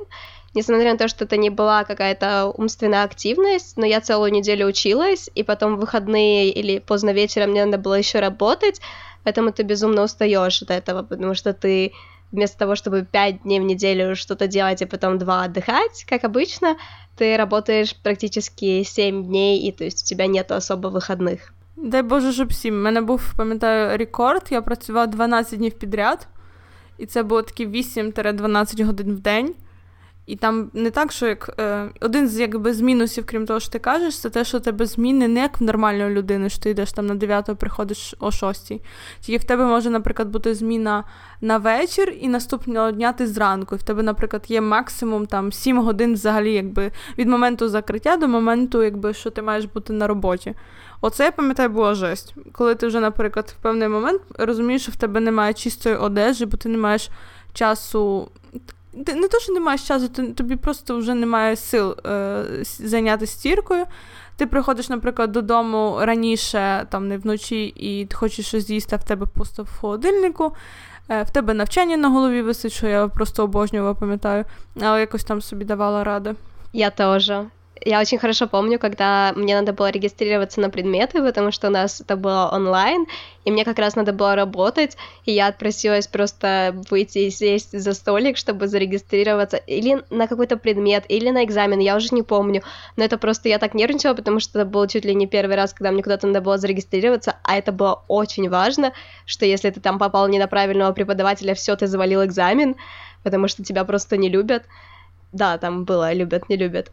несмотря 0.54 0.92
на 0.92 0.98
то, 0.98 1.08
что 1.08 1.24
это 1.24 1.36
не 1.36 1.50
была 1.50 1.84
какая-то 1.84 2.52
умственная 2.56 3.04
активность, 3.04 3.76
но 3.76 3.86
я 3.86 4.00
целую 4.00 4.32
неделю 4.32 4.66
училась, 4.66 5.30
и 5.34 5.42
потом 5.42 5.76
в 5.76 5.80
выходные 5.80 6.50
или 6.50 6.78
поздно 6.78 7.10
вечером 7.10 7.50
мне 7.50 7.64
надо 7.64 7.78
было 7.78 7.94
еще 7.94 8.20
работать, 8.20 8.80
поэтому 9.24 9.52
ты 9.52 9.62
безумно 9.62 10.02
устаешь 10.02 10.62
от 10.62 10.70
этого, 10.70 11.02
потому 11.02 11.34
что 11.34 11.52
ты 11.52 11.92
вместо 12.32 12.58
того, 12.58 12.76
чтобы 12.76 13.06
пять 13.10 13.42
дней 13.42 13.60
в 13.60 13.64
неделю 13.64 14.14
что-то 14.14 14.46
делать 14.46 14.82
и 14.82 14.86
потом 14.86 15.18
два 15.18 15.44
отдыхать, 15.44 16.04
как 16.08 16.24
обычно, 16.24 16.76
ты 17.16 17.36
работаешь 17.36 17.94
практически 17.96 18.82
семь 18.82 19.24
дней, 19.24 19.60
и 19.68 19.72
то 19.72 19.84
есть 19.84 20.02
у 20.02 20.06
тебя 20.06 20.26
нет 20.26 20.52
особо 20.52 20.88
выходных. 20.88 21.52
Дай 21.76 22.02
Боже, 22.02 22.32
щоб 22.32 22.52
сім. 22.52 22.74
У 22.74 22.82
мене 22.82 23.00
був, 23.00 23.34
пам'ятаю, 23.36 23.98
рекорд. 23.98 24.46
Я 24.50 24.62
працював 24.62 25.10
12 25.10 25.58
днів 25.58 25.72
підряд, 25.72 26.28
і 26.98 27.06
це 27.06 27.22
було 27.22 27.42
такі 27.42 27.66
8-12 27.66 28.84
годин 28.84 29.14
в 29.14 29.20
день. 29.20 29.54
І 30.25 30.35
там 30.35 30.69
не 30.73 30.91
так, 30.91 31.11
що 31.11 31.27
як 31.27 31.55
е, 31.59 31.89
один 32.01 32.27
з 32.27 32.39
якби 32.39 32.73
з 32.73 32.81
мінусів, 32.81 33.25
крім 33.27 33.45
того, 33.45 33.59
що 33.59 33.71
ти 33.71 33.79
кажеш, 33.79 34.19
це 34.19 34.29
те, 34.29 34.43
що 34.43 34.59
тебе 34.59 34.85
зміни 34.85 35.27
не 35.27 35.39
як 35.39 35.59
в 35.61 35.63
нормальної 35.63 36.15
людини, 36.15 36.49
що 36.49 36.63
ти 36.63 36.69
йдеш 36.69 36.93
там 36.93 37.05
на 37.05 37.15
9 37.15 37.45
приходиш 37.59 38.15
о 38.19 38.31
6. 38.31 38.71
Тільки 39.19 39.37
в 39.37 39.43
тебе 39.43 39.65
може, 39.65 39.89
наприклад, 39.89 40.29
бути 40.29 40.55
зміна 40.55 41.03
на 41.41 41.57
вечір 41.57 42.13
і 42.21 42.27
наступного 42.27 42.91
дня 42.91 43.13
ти 43.13 43.27
зранку. 43.27 43.75
І 43.75 43.77
в 43.77 43.83
тебе, 43.83 44.03
наприклад, 44.03 44.45
є 44.47 44.61
максимум 44.61 45.25
там 45.25 45.51
7 45.51 45.79
годин 45.79 46.13
взагалі, 46.13 46.53
якби 46.53 46.91
від 47.17 47.27
моменту 47.27 47.69
закриття 47.69 48.17
до 48.17 48.27
моменту, 48.27 48.83
якби 48.83 49.13
що 49.13 49.29
ти 49.29 49.41
маєш 49.41 49.65
бути 49.65 49.93
на 49.93 50.07
роботі. 50.07 50.53
Оце 51.01 51.23
я 51.23 51.31
пам'ятаю, 51.31 51.69
була 51.69 51.93
жесть. 51.93 52.35
Коли 52.51 52.75
ти 52.75 52.87
вже, 52.87 52.99
наприклад, 52.99 53.55
в 53.59 53.63
певний 53.63 53.87
момент 53.87 54.21
розумієш, 54.37 54.81
що 54.81 54.91
в 54.91 54.95
тебе 54.95 55.19
немає 55.19 55.53
чистої 55.53 55.95
одежі, 55.95 56.45
бо 56.45 56.57
ти 56.57 56.69
не 56.69 56.77
маєш 56.77 57.09
часу 57.53 58.29
не 58.95 59.27
то, 59.27 59.39
що 59.39 59.53
не 59.53 59.59
маєш 59.59 59.87
часу, 59.87 60.07
тобі 60.07 60.55
просто 60.55 60.97
вже 60.97 61.13
немає 61.13 61.55
сил 61.55 61.95
е, 62.05 62.43
зайняти 62.63 63.27
стіркою. 63.27 63.85
Ти 64.37 64.47
приходиш, 64.47 64.89
наприклад, 64.89 65.31
додому 65.31 65.97
раніше, 66.01 66.87
там 66.89 67.07
не 67.07 67.17
вночі, 67.17 67.65
і 67.65 68.05
ти 68.05 68.15
хочеш 68.15 68.47
щось 68.47 68.67
з'їсти, 68.67 68.95
а 68.95 68.99
в 68.99 69.03
тебе 69.03 69.25
просто 69.25 69.63
в 69.63 69.69
холодильнику. 69.81 70.53
Е, 71.09 71.23
в 71.23 71.29
тебе 71.29 71.53
навчання 71.53 71.97
на 71.97 72.09
голові 72.09 72.41
висить, 72.41 72.71
що 72.73 72.87
я 72.87 73.07
просто 73.07 73.43
обожнювала, 73.43 73.93
пам'ятаю, 73.93 74.45
але 74.81 74.99
якось 74.99 75.23
там 75.23 75.41
собі 75.41 75.65
давала 75.65 76.03
ради. 76.03 76.35
Я 76.73 76.89
теж. 76.89 77.31
Я 77.87 77.99
очень 77.99 78.17
хорошо 78.17 78.47
помню, 78.47 78.79
когда 78.79 79.31
мне 79.35 79.53
надо 79.53 79.71
было 79.71 79.91
регистрироваться 79.91 80.59
на 80.59 80.71
предметы, 80.71 81.21
потому 81.21 81.51
что 81.51 81.67
у 81.67 81.69
нас 81.69 82.01
это 82.01 82.15
было 82.15 82.49
онлайн, 82.51 83.05
и 83.45 83.51
мне 83.51 83.63
как 83.63 83.77
раз 83.77 83.95
надо 83.95 84.11
было 84.11 84.35
работать, 84.35 84.97
и 85.25 85.31
я 85.31 85.45
отпросилась 85.45 86.07
просто 86.07 86.75
выйти 86.89 87.19
и 87.19 87.29
сесть 87.29 87.79
за 87.79 87.93
столик, 87.93 88.37
чтобы 88.37 88.67
зарегистрироваться 88.67 89.57
или 89.57 90.03
на 90.09 90.25
какой-то 90.25 90.57
предмет, 90.57 91.05
или 91.09 91.29
на 91.29 91.43
экзамен, 91.43 91.77
я 91.77 91.95
уже 91.95 92.07
не 92.09 92.23
помню, 92.23 92.63
но 92.95 93.03
это 93.03 93.19
просто 93.19 93.49
я 93.49 93.59
так 93.59 93.75
нервничала, 93.75 94.15
потому 94.15 94.39
что 94.39 94.59
это 94.59 94.67
был 94.67 94.87
чуть 94.87 95.05
ли 95.05 95.13
не 95.13 95.27
первый 95.27 95.55
раз, 95.55 95.71
когда 95.73 95.91
мне 95.91 96.01
куда-то 96.01 96.25
надо 96.25 96.41
было 96.41 96.57
зарегистрироваться, 96.57 97.35
а 97.43 97.55
это 97.55 97.71
было 97.71 98.01
очень 98.07 98.49
важно, 98.49 98.93
что 99.27 99.45
если 99.45 99.69
ты 99.69 99.79
там 99.79 99.99
попал 99.99 100.27
не 100.27 100.39
на 100.39 100.47
правильного 100.47 100.91
преподавателя, 100.91 101.53
все, 101.53 101.75
ты 101.75 101.85
завалил 101.85 102.25
экзамен, 102.25 102.77
потому 103.21 103.47
что 103.47 103.63
тебя 103.63 103.85
просто 103.85 104.17
не 104.17 104.29
любят. 104.29 104.63
Да, 105.31 105.59
там 105.59 105.85
было 105.85 106.11
любят, 106.13 106.49
не 106.49 106.57
любят. 106.57 106.89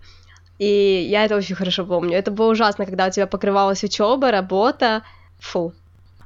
И 0.60 1.08
я 1.10 1.26
это 1.26 1.36
очень 1.36 1.56
хорошо 1.56 1.86
помню. 1.86 2.18
Это 2.18 2.32
было 2.32 2.52
ужасно, 2.52 2.86
когда 2.86 3.08
у 3.08 3.12
тебя 3.12 3.28
покривалась 3.28 3.84
учоба, 3.84 4.32
робота. 4.32 5.04
Фу. 5.40 5.74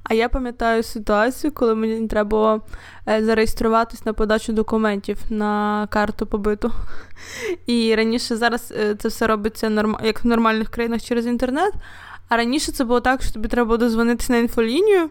А 0.03 0.13
я 0.13 0.29
пам'ятаю 0.29 0.83
ситуацію, 0.83 1.51
коли 1.51 1.75
мені 1.75 2.07
треба 2.07 2.29
було 2.29 2.61
е, 3.07 3.23
зареєструватись 3.23 4.05
на 4.05 4.13
подачу 4.13 4.53
документів 4.53 5.17
на 5.29 5.87
карту 5.91 6.25
побиту. 6.25 6.71
І 7.65 7.95
раніше 7.95 8.35
зараз 8.35 8.73
е, 8.77 8.95
це 8.95 9.07
все 9.07 9.27
робиться 9.27 9.69
норм... 9.69 9.97
як 10.03 10.23
в 10.23 10.27
нормальних 10.27 10.69
країнах 10.69 11.01
через 11.01 11.27
інтернет. 11.27 11.73
А 12.29 12.37
раніше 12.37 12.71
це 12.71 12.83
було 12.83 12.99
так, 12.99 13.21
що 13.21 13.33
тобі 13.33 13.47
треба 13.47 13.65
було 13.65 13.77
дозвонитися 13.77 14.33
на 14.33 14.39
інфолінію. 14.39 15.09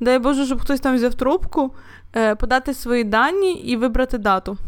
Дай 0.00 0.18
Боже, 0.18 0.46
щоб 0.46 0.60
хтось 0.60 0.80
там 0.80 0.96
взяв 0.96 1.14
трубку, 1.14 1.74
е, 2.16 2.34
подати 2.34 2.74
свої 2.74 3.04
дані 3.04 3.52
і 3.52 3.76
вибрати 3.76 4.18
дату 4.18 4.58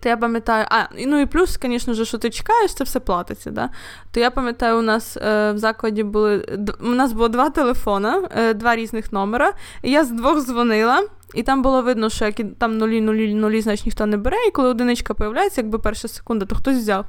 то 0.00 0.08
я 0.08 0.16
пам'ятаю, 0.16 0.66
а 0.70 0.84
ну 1.06 1.20
і 1.20 1.26
плюс, 1.26 1.58
звісно 1.62 1.94
ж, 1.94 2.04
що 2.04 2.18
ти 2.18 2.30
чекаєш, 2.30 2.74
це 2.74 2.84
все 2.84 3.00
платиться. 3.00 3.50
Да? 3.50 3.70
То 4.12 4.20
я 4.20 4.30
пам'ятаю, 4.30 4.78
у 4.78 4.82
нас 4.82 5.16
е, 5.16 5.52
в 5.52 5.58
закладі 5.58 6.02
були 6.02 6.58
у 6.80 6.88
нас 6.88 7.12
було 7.12 7.28
два 7.28 7.50
телефона, 7.50 8.28
е, 8.36 8.54
два 8.54 8.76
різних 8.76 9.12
номера. 9.12 9.52
І 9.82 9.90
я 9.90 10.04
з 10.04 10.10
двох 10.10 10.40
дзвонила. 10.40 11.02
І 11.34 11.42
там 11.42 11.62
було 11.62 11.82
видно, 11.82 12.10
що 12.10 12.24
як 12.24 12.34
там 12.58 12.78
нулі, 12.78 13.00
нулі, 13.00 13.34
нулі, 13.34 13.60
значить 13.60 13.86
ніхто 13.86 14.06
не 14.06 14.16
бере, 14.16 14.36
і 14.48 14.50
коли 14.50 14.68
одиничка 14.68 15.14
появляється, 15.14 15.60
якби 15.60 15.78
перша 15.78 16.08
секунда, 16.08 16.46
то 16.46 16.54
хтось 16.54 16.76
взяв. 16.76 17.06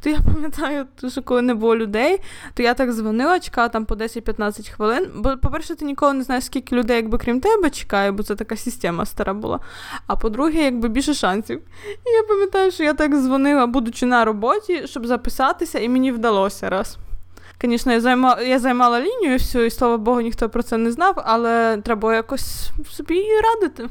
То 0.00 0.10
я 0.10 0.18
пам'ятаю, 0.34 0.86
що 1.08 1.22
коли 1.22 1.42
не 1.42 1.54
було 1.54 1.76
людей, 1.76 2.18
то 2.54 2.62
я 2.62 2.74
так 2.74 2.92
дзвонила, 2.92 3.40
чекала 3.40 3.68
там 3.68 3.84
по 3.84 3.94
10-15 3.94 4.70
хвилин. 4.70 5.10
Бо, 5.14 5.36
по-перше, 5.36 5.74
ти 5.74 5.84
ніколи 5.84 6.12
не 6.12 6.22
знаєш, 6.22 6.44
скільки 6.44 6.76
людей, 6.76 6.96
якби 6.96 7.18
крім 7.18 7.40
тебе, 7.40 7.70
чекає, 7.70 8.12
бо 8.12 8.22
це 8.22 8.34
така 8.34 8.56
система 8.56 9.06
стара 9.06 9.34
була. 9.34 9.60
А 10.06 10.16
по-друге, 10.16 10.64
якби 10.64 10.88
більше 10.88 11.14
шансів. 11.14 11.60
І 12.06 12.10
я 12.10 12.22
пам'ятаю, 12.22 12.70
що 12.70 12.84
я 12.84 12.94
так 12.94 13.14
дзвонила, 13.14 13.66
будучи 13.66 14.06
на 14.06 14.24
роботі, 14.24 14.82
щоб 14.84 15.06
записатися, 15.06 15.78
і 15.78 15.88
мені 15.88 16.12
вдалося 16.12 16.70
раз. 16.70 16.98
Звісно, 17.62 17.92
я 17.92 18.00
займа... 18.00 18.40
я 18.40 18.58
займала 18.58 19.00
лінію 19.00 19.32
всю, 19.38 19.64
і 19.64 19.70
слава 19.70 19.96
Богу, 19.96 20.20
ніхто 20.20 20.48
про 20.48 20.62
це 20.62 20.76
не 20.76 20.92
знав, 20.92 21.22
але 21.24 21.76
треба 21.76 22.14
якось 22.14 22.70
собі 22.90 23.24
радити. 23.40 23.88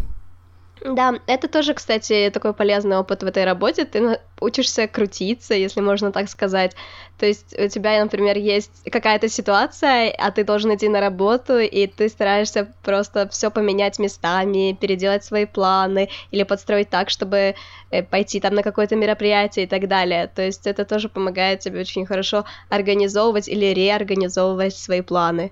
Да, 0.85 1.14
это 1.27 1.49
тоже, 1.49 1.75
кстати, 1.75 2.31
такой 2.33 2.53
полезный 2.53 2.99
опыт 2.99 3.23
в 3.23 3.27
этой 3.27 3.45
работе. 3.45 3.85
Ты 3.85 4.21
учишься 4.40 4.87
крутиться, 4.87 5.55
если 5.55 5.81
можно 5.81 6.12
так 6.12 6.29
сказать. 6.29 6.77
То 7.19 7.27
есть 7.27 7.59
у 7.59 7.69
тебя, 7.69 8.03
например, 8.05 8.37
есть 8.37 8.90
какая-то 8.92 9.29
ситуация, 9.29 10.14
а 10.19 10.31
ты 10.31 10.45
должен 10.45 10.75
идти 10.75 10.88
на 10.88 11.01
работу, 11.01 11.59
и 11.59 11.87
ты 11.87 12.09
стараешься 12.09 12.69
просто 12.83 13.27
все 13.29 13.51
поменять 13.51 13.99
местами, 13.99 14.77
переделать 14.79 15.25
свои 15.25 15.47
планы 15.47 16.09
или 16.31 16.45
подстроить 16.45 16.90
так, 16.90 17.11
чтобы 17.11 17.55
э, 17.90 18.03
пойти 18.03 18.38
там 18.40 18.55
на 18.55 18.62
какое-то 18.62 18.97
мероприятие 18.97 19.64
и 19.64 19.69
так 19.69 19.88
далее. 19.88 20.31
То 20.35 20.42
есть 20.42 20.66
это 20.66 20.85
тоже 20.85 21.09
помогает 21.09 21.61
тебе 21.61 21.81
очень 21.81 22.07
хорошо 22.07 22.45
организовывать 22.69 23.49
или 23.49 23.73
реорганизовывать 23.75 24.77
свои 24.77 25.01
планы. 25.01 25.51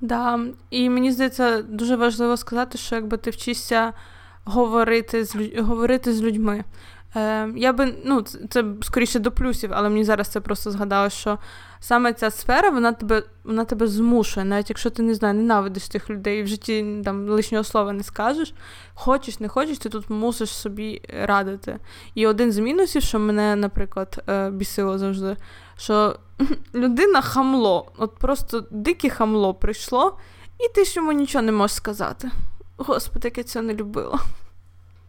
Да, 0.00 0.40
і 0.70 0.90
мені 0.90 1.12
здається, 1.12 1.62
дуже 1.62 1.96
важливо 1.96 2.36
сказати, 2.36 2.78
що 2.78 2.94
якби 2.94 3.16
ти 3.16 3.30
вчишся 3.30 3.92
говорити 4.47 5.25
з 5.25 5.35
говорити 5.57 6.13
з 6.13 6.21
людьми. 6.21 6.63
Е, 7.15 7.49
Я 7.55 7.73
би, 7.73 7.93
ну, 8.05 8.21
це 8.49 8.63
скоріше 8.81 9.19
до 9.19 9.31
плюсів, 9.31 9.69
але 9.73 9.89
мені 9.89 10.03
зараз 10.03 10.27
це 10.27 10.39
просто 10.39 10.71
згадало, 10.71 11.09
що 11.09 11.37
саме 11.79 12.13
ця 12.13 12.31
сфера 12.31 12.69
вона 12.69 12.91
тебе 12.91 13.23
вона 13.43 13.65
тебе 13.65 13.87
змушує, 13.87 14.45
навіть 14.45 14.69
якщо 14.69 14.89
ти 14.89 15.01
не 15.03 15.15
знаю, 15.15 15.33
ненавидиш 15.33 15.87
тих 15.87 16.09
людей 16.09 16.39
і 16.39 16.43
в 16.43 16.47
житті 16.47 17.01
там 17.05 17.29
лишнього 17.29 17.63
слова 17.63 17.93
не 17.93 18.03
скажеш. 18.03 18.53
Хочеш, 18.93 19.39
не 19.39 19.47
хочеш, 19.47 19.77
ти 19.77 19.89
тут 19.89 20.09
мусиш 20.09 20.49
собі 20.49 21.01
радити. 21.23 21.79
І 22.15 22.27
один 22.27 22.51
з 22.51 22.57
мінусів, 22.57 23.01
що 23.01 23.19
мене, 23.19 23.55
наприклад, 23.55 24.23
е, 24.29 24.49
бісило 24.49 24.97
завжди, 24.97 25.35
що 25.77 26.15
людина 26.75 27.21
хамло, 27.21 27.91
от 27.97 28.15
просто 28.15 28.63
дике 28.71 29.09
хамло 29.09 29.53
прийшло, 29.53 30.17
і 30.59 30.75
ти 30.75 30.85
ж 30.85 30.93
йому 30.95 31.11
нічого 31.11 31.41
не 31.41 31.51
можеш 31.51 31.75
сказати. 31.75 32.31
Господи, 32.77 33.27
як 33.27 33.37
я 33.37 33.43
цього 33.43 33.65
не 33.65 33.73
любила. 33.73 34.19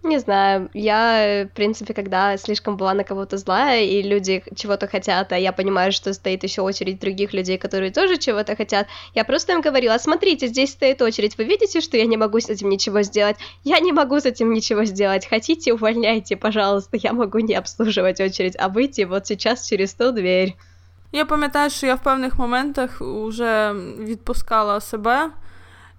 Не 0.03 0.21
знаю, 0.21 0.71
я, 0.75 1.45
в 1.45 1.57
принципе, 1.57 1.93
когда 1.93 2.39
слишком 2.39 2.77
была 2.77 2.95
на 2.95 3.05
кого-то 3.05 3.37
злая, 3.37 3.83
и 3.83 4.03
люди 4.03 4.45
чего-то 4.55 4.87
хотят, 4.87 5.33
а 5.33 5.37
я 5.37 5.53
понимаю, 5.53 5.93
что 5.93 6.15
стоит 6.15 6.45
еще 6.45 6.63
очередь 6.63 7.01
других 7.01 7.35
людей, 7.35 7.59
которые 7.59 7.91
тоже 7.91 8.17
чего-то 8.17 8.57
хотят, 8.57 8.87
я 9.15 9.25
просто 9.25 9.53
им 9.53 9.61
говорила, 9.61 9.99
смотрите, 9.99 10.47
здесь 10.47 10.71
стоит 10.71 11.03
очередь, 11.03 11.37
вы 11.37 11.45
видите, 11.45 11.81
что 11.81 11.97
я 11.97 12.07
не 12.07 12.17
могу 12.17 12.41
с 12.41 12.49
этим 12.49 12.69
ничего 12.69 13.03
сделать? 13.03 13.37
Я 13.65 13.81
не 13.81 13.93
могу 13.93 14.21
с 14.21 14.25
этим 14.25 14.53
ничего 14.53 14.85
сделать, 14.85 15.27
хотите, 15.27 15.73
увольняйте, 15.73 16.37
пожалуйста, 16.37 16.97
я 16.97 17.13
могу 17.13 17.41
не 17.41 17.55
обслуживать 17.55 18.21
очередь, 18.21 18.57
а 18.59 18.69
выйти 18.69 19.03
вот 19.03 19.27
сейчас 19.27 19.69
через 19.69 19.95
ту 19.95 20.13
дверь. 20.13 20.57
Я 21.13 21.25
пам'ятаю, 21.25 21.71
що 21.71 21.87
я 21.87 21.95
в 21.95 22.03
певних 22.03 22.39
моментах 22.39 23.01
вже 23.01 23.73
відпускала 23.99 24.81
себе 24.81 25.31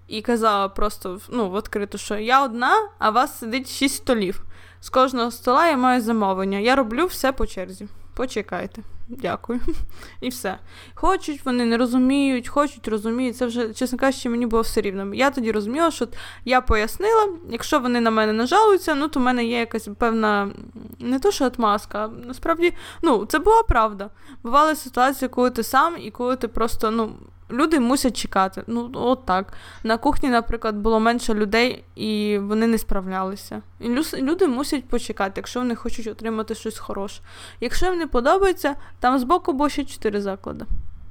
і 0.09 0.21
казала 0.21 0.69
просто 0.69 1.19
ну, 1.29 1.51
відкрито, 1.51 1.97
що 1.97 2.17
я 2.17 2.43
одна, 2.43 2.89
а 2.99 3.09
вас 3.09 3.39
сидить 3.39 3.69
шість 3.69 3.95
столів. 3.95 4.43
З 4.81 4.89
кожного 4.89 5.31
стола 5.31 5.67
я 5.67 5.77
маю 5.77 6.01
замовлення. 6.01 6.59
Я 6.59 6.75
роблю 6.75 7.05
все 7.05 7.31
по 7.31 7.47
черзі. 7.47 7.87
Почекайте. 8.13 8.81
Дякую. 9.09 9.59
І 10.21 10.29
все. 10.29 10.57
Хочуть, 10.93 11.45
вони 11.45 11.65
не 11.65 11.77
розуміють, 11.77 12.47
хочуть, 12.47 12.87
розуміють. 12.87 13.37
Це 13.37 13.45
вже, 13.45 13.73
чесно 13.73 13.97
кажучи, 13.97 14.29
мені 14.29 14.45
було 14.45 14.61
все 14.61 14.81
рівно. 14.81 15.13
Я 15.13 15.29
тоді 15.29 15.51
розуміла, 15.51 15.91
що 15.91 16.07
я 16.45 16.61
пояснила, 16.61 17.29
якщо 17.49 17.79
вони 17.79 18.01
на 18.01 18.11
мене 18.11 18.33
нажалуються, 18.33 18.95
ну 18.95 19.07
то 19.07 19.19
в 19.19 19.23
мене 19.23 19.45
є 19.45 19.59
якась 19.59 19.89
певна, 19.97 20.51
не 20.99 21.19
то, 21.19 21.31
що 21.31 21.45
отмазка, 21.45 22.05
а 22.05 22.07
насправді, 22.07 22.73
ну, 23.01 23.25
це 23.25 23.39
була 23.39 23.63
правда. 23.63 24.09
Бували 24.43 24.75
ситуації, 24.75 25.29
коли 25.29 25.49
ти 25.49 25.63
сам 25.63 25.95
і 25.99 26.11
коли 26.11 26.35
ти 26.35 26.47
просто, 26.47 26.91
ну 26.91 27.11
люди 27.50 27.80
мусять 27.80 28.16
чекати. 28.16 28.62
Ну, 28.66 28.90
от 28.94 29.26
так. 29.26 29.52
На 29.82 29.96
кухні, 29.96 30.28
наприклад, 30.28 30.76
було 30.76 31.00
менше 31.00 31.34
людей, 31.34 31.84
і 31.94 32.38
вони 32.38 32.66
не 32.66 32.78
справлялися. 32.78 33.62
І 33.80 33.88
люди 34.16 34.46
мусять 34.46 34.88
почекати, 34.88 35.32
якщо 35.36 35.60
вони 35.60 35.74
хочуть 35.74 36.06
отримати 36.06 36.54
щось 36.54 36.78
хороше. 36.78 37.22
Якщо 37.60 37.86
їм 37.86 37.98
не 37.98 38.06
подобається, 38.06 38.74
там 39.00 39.18
збоку 39.18 39.52
було 39.52 39.68
ще 39.68 39.84
чотири 39.84 40.20
заклади. 40.20 40.64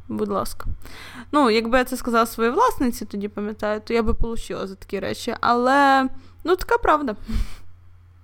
Будь 0.07 0.29
ласка. 0.29 0.65
Ну, 1.31 1.49
якби 1.49 1.77
я 1.77 1.83
це 1.83 1.97
сказала 1.97 2.25
своїй 2.25 2.51
власниці, 2.51 3.05
тоді 3.05 3.27
пам'ятаю, 3.27 3.81
то 3.85 3.93
я 3.93 4.03
би 4.03 4.11
отримала 4.11 4.67
за 4.67 4.75
такі 4.75 4.99
речі. 4.99 5.35
Але 5.41 6.09
ну, 6.43 6.55
така 6.55 6.77
правда. 6.77 7.15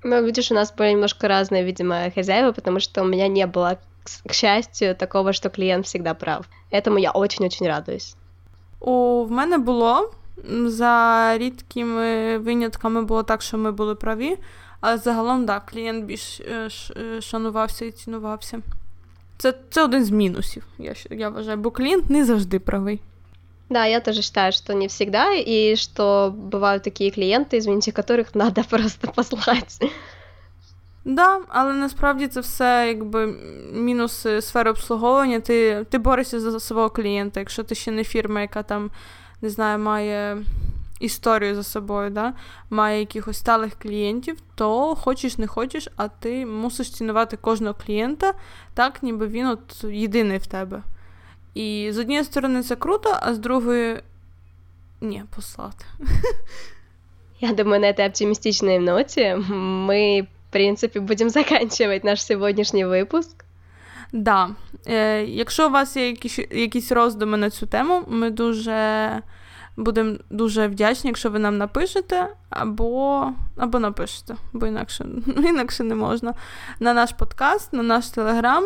Ну, 0.03 0.21
видишь, 0.21 0.51
у 0.51 0.55
нас 0.55 0.73
были 0.77 0.91
немножко 0.91 1.27
разные, 1.27 1.63
видимо, 1.63 1.95
хозяева, 2.15 2.51
потому 2.51 2.79
что 2.79 3.01
у 3.01 3.05
меня 3.05 3.27
не 3.27 3.45
было 3.47 3.77
к 4.25 4.33
счастью, 4.33 4.95
такого, 4.95 5.33
що 5.33 5.49
клієнт 5.49 5.87
завжди 5.87 6.13
прав. 6.13 6.45
Этому 6.71 6.99
я 6.99 7.11
очень-очень 7.11 7.67
радуюсь. 7.67 8.15
У 8.79 9.23
в 9.25 9.31
мене 9.31 9.57
було 9.57 10.11
за 10.65 11.33
рідкими 11.37 12.37
винятками 12.37 13.03
було 13.03 13.23
так, 13.23 13.41
що 13.41 13.57
ми 13.57 13.71
були 13.71 13.95
праві, 13.95 14.37
але 14.81 14.97
загалом, 14.97 15.45
так, 15.45 15.65
клієнт 15.65 16.05
більш 16.05 16.39
е, 16.39 16.69
е, 16.97 17.21
шанувався 17.21 17.85
і 17.85 17.91
цінувався. 17.91 18.61
Це 19.37 19.53
це 19.69 19.83
один 19.83 20.05
з 20.05 20.09
мінусів, 20.09 20.65
я 20.77 20.93
я 21.11 21.29
вважаю, 21.29 21.57
бо 21.57 21.71
клієнт 21.71 22.09
не 22.09 22.25
завжди 22.25 22.59
правий. 22.59 22.99
Да, 23.69 23.85
я 23.85 23.99
тоже 23.99 24.21
считаю, 24.21 24.51
что 24.51 24.73
не 24.73 24.87
всегда, 24.87 25.31
и 25.35 25.75
что 25.75 26.33
бывают 26.35 26.83
такие 26.83 27.11
клиенты, 27.11 27.57
извините, 27.57 27.91
которых 27.91 28.33
надо 28.33 28.63
просто 28.63 29.07
послать. 29.07 29.79
Да, 31.04 31.40
але 31.48 31.72
насправді 31.72 32.28
це 32.28 32.40
все 32.40 32.84
якби 32.88 33.26
мінуси 33.72 34.40
сфери 34.40 34.70
обслуговування. 34.70 35.40
Ти 35.40 35.86
ти 35.90 35.98
борешся 35.98 36.40
за 36.40 36.60
свого 36.60 36.90
клієнта. 36.90 37.40
Якщо 37.40 37.62
ти 37.62 37.74
ще 37.74 37.90
не 37.90 38.04
фірма, 38.04 38.40
яка 38.40 38.62
там 38.62 38.90
не 39.42 39.50
знаю, 39.50 39.78
має 39.78 40.38
історію 41.00 41.54
за 41.54 41.62
собою, 41.62 42.10
да? 42.10 42.32
має 42.70 43.00
якихось 43.00 43.38
сталих 43.38 43.74
клієнтів, 43.78 44.40
то 44.54 44.94
хочеш 44.94 45.38
не 45.38 45.46
хочеш, 45.46 45.88
а 45.96 46.08
ти 46.08 46.46
мусиш 46.46 46.90
цінувати 46.90 47.36
кожного 47.36 47.74
клієнта, 47.86 48.34
так, 48.74 49.02
ніби 49.02 49.26
він 49.26 49.46
от 49.46 49.84
єдиний 49.84 50.38
в 50.38 50.46
тебе. 50.46 50.82
І 51.54 51.90
з 51.92 51.98
однієї 51.98 52.24
сторони 52.24 52.62
це 52.62 52.76
круто, 52.76 53.16
а 53.20 53.34
з 53.34 53.38
другої 53.38 54.02
ні, 55.00 55.24
послати. 55.36 55.84
Я 57.40 57.52
думаю, 57.52 57.80
на 57.80 57.88
этой 57.88 58.06
оптимистичной 58.06 58.78
ноте 58.78 59.36
мы 59.36 60.26
принципі, 60.54 61.00
будемо 61.00 61.30
заканчивать 61.40 62.04
наш 62.04 62.26
сьогоднішній 62.26 62.84
випуск. 62.84 63.44
Да. 64.12 64.50
Е, 64.86 65.24
Якщо 65.24 65.68
у 65.68 65.70
вас 65.70 65.96
є 65.96 66.06
якісь 66.06 66.38
якісь 66.38 66.92
роздуми 66.92 67.36
на 67.36 67.50
цю 67.50 67.66
тему, 67.66 68.02
ми 68.08 68.30
дуже 68.30 69.10
будемо 69.76 70.16
дуже 70.30 70.66
вдячні, 70.66 71.08
якщо 71.08 71.30
ви 71.30 71.38
нам 71.38 71.58
напишете, 71.58 72.28
або 72.50 73.28
або 73.56 73.78
напишете, 73.78 74.34
бо 74.52 74.66
інакше 74.66 75.06
інакше 75.36 75.84
не 75.84 75.94
можна. 75.94 76.34
На 76.80 76.94
наш 76.94 77.12
подкаст, 77.12 77.72
на 77.72 77.82
наш 77.82 78.08
телеграм. 78.08 78.64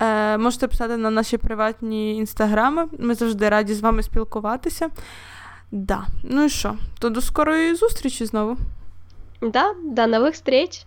Е, 0.00 0.38
Можете 0.38 0.68
писати 0.68 0.96
на 0.96 1.10
наші 1.10 1.38
приватні 1.38 2.16
інстаграми. 2.16 2.86
Ми 2.98 3.14
завжди 3.14 3.48
раді 3.48 3.74
з 3.74 3.80
вами 3.80 4.02
спілкуватися. 4.02 4.90
Да. 5.70 6.06
Ну 6.22 6.44
і 6.44 6.48
що? 6.48 6.74
То 6.98 7.10
до 7.10 7.20
скорої 7.20 7.74
зустрічі 7.74 8.24
знову. 8.24 8.56
Да, 9.42 9.74
до 9.84 10.06
нових 10.06 10.34
встреч! 10.34 10.86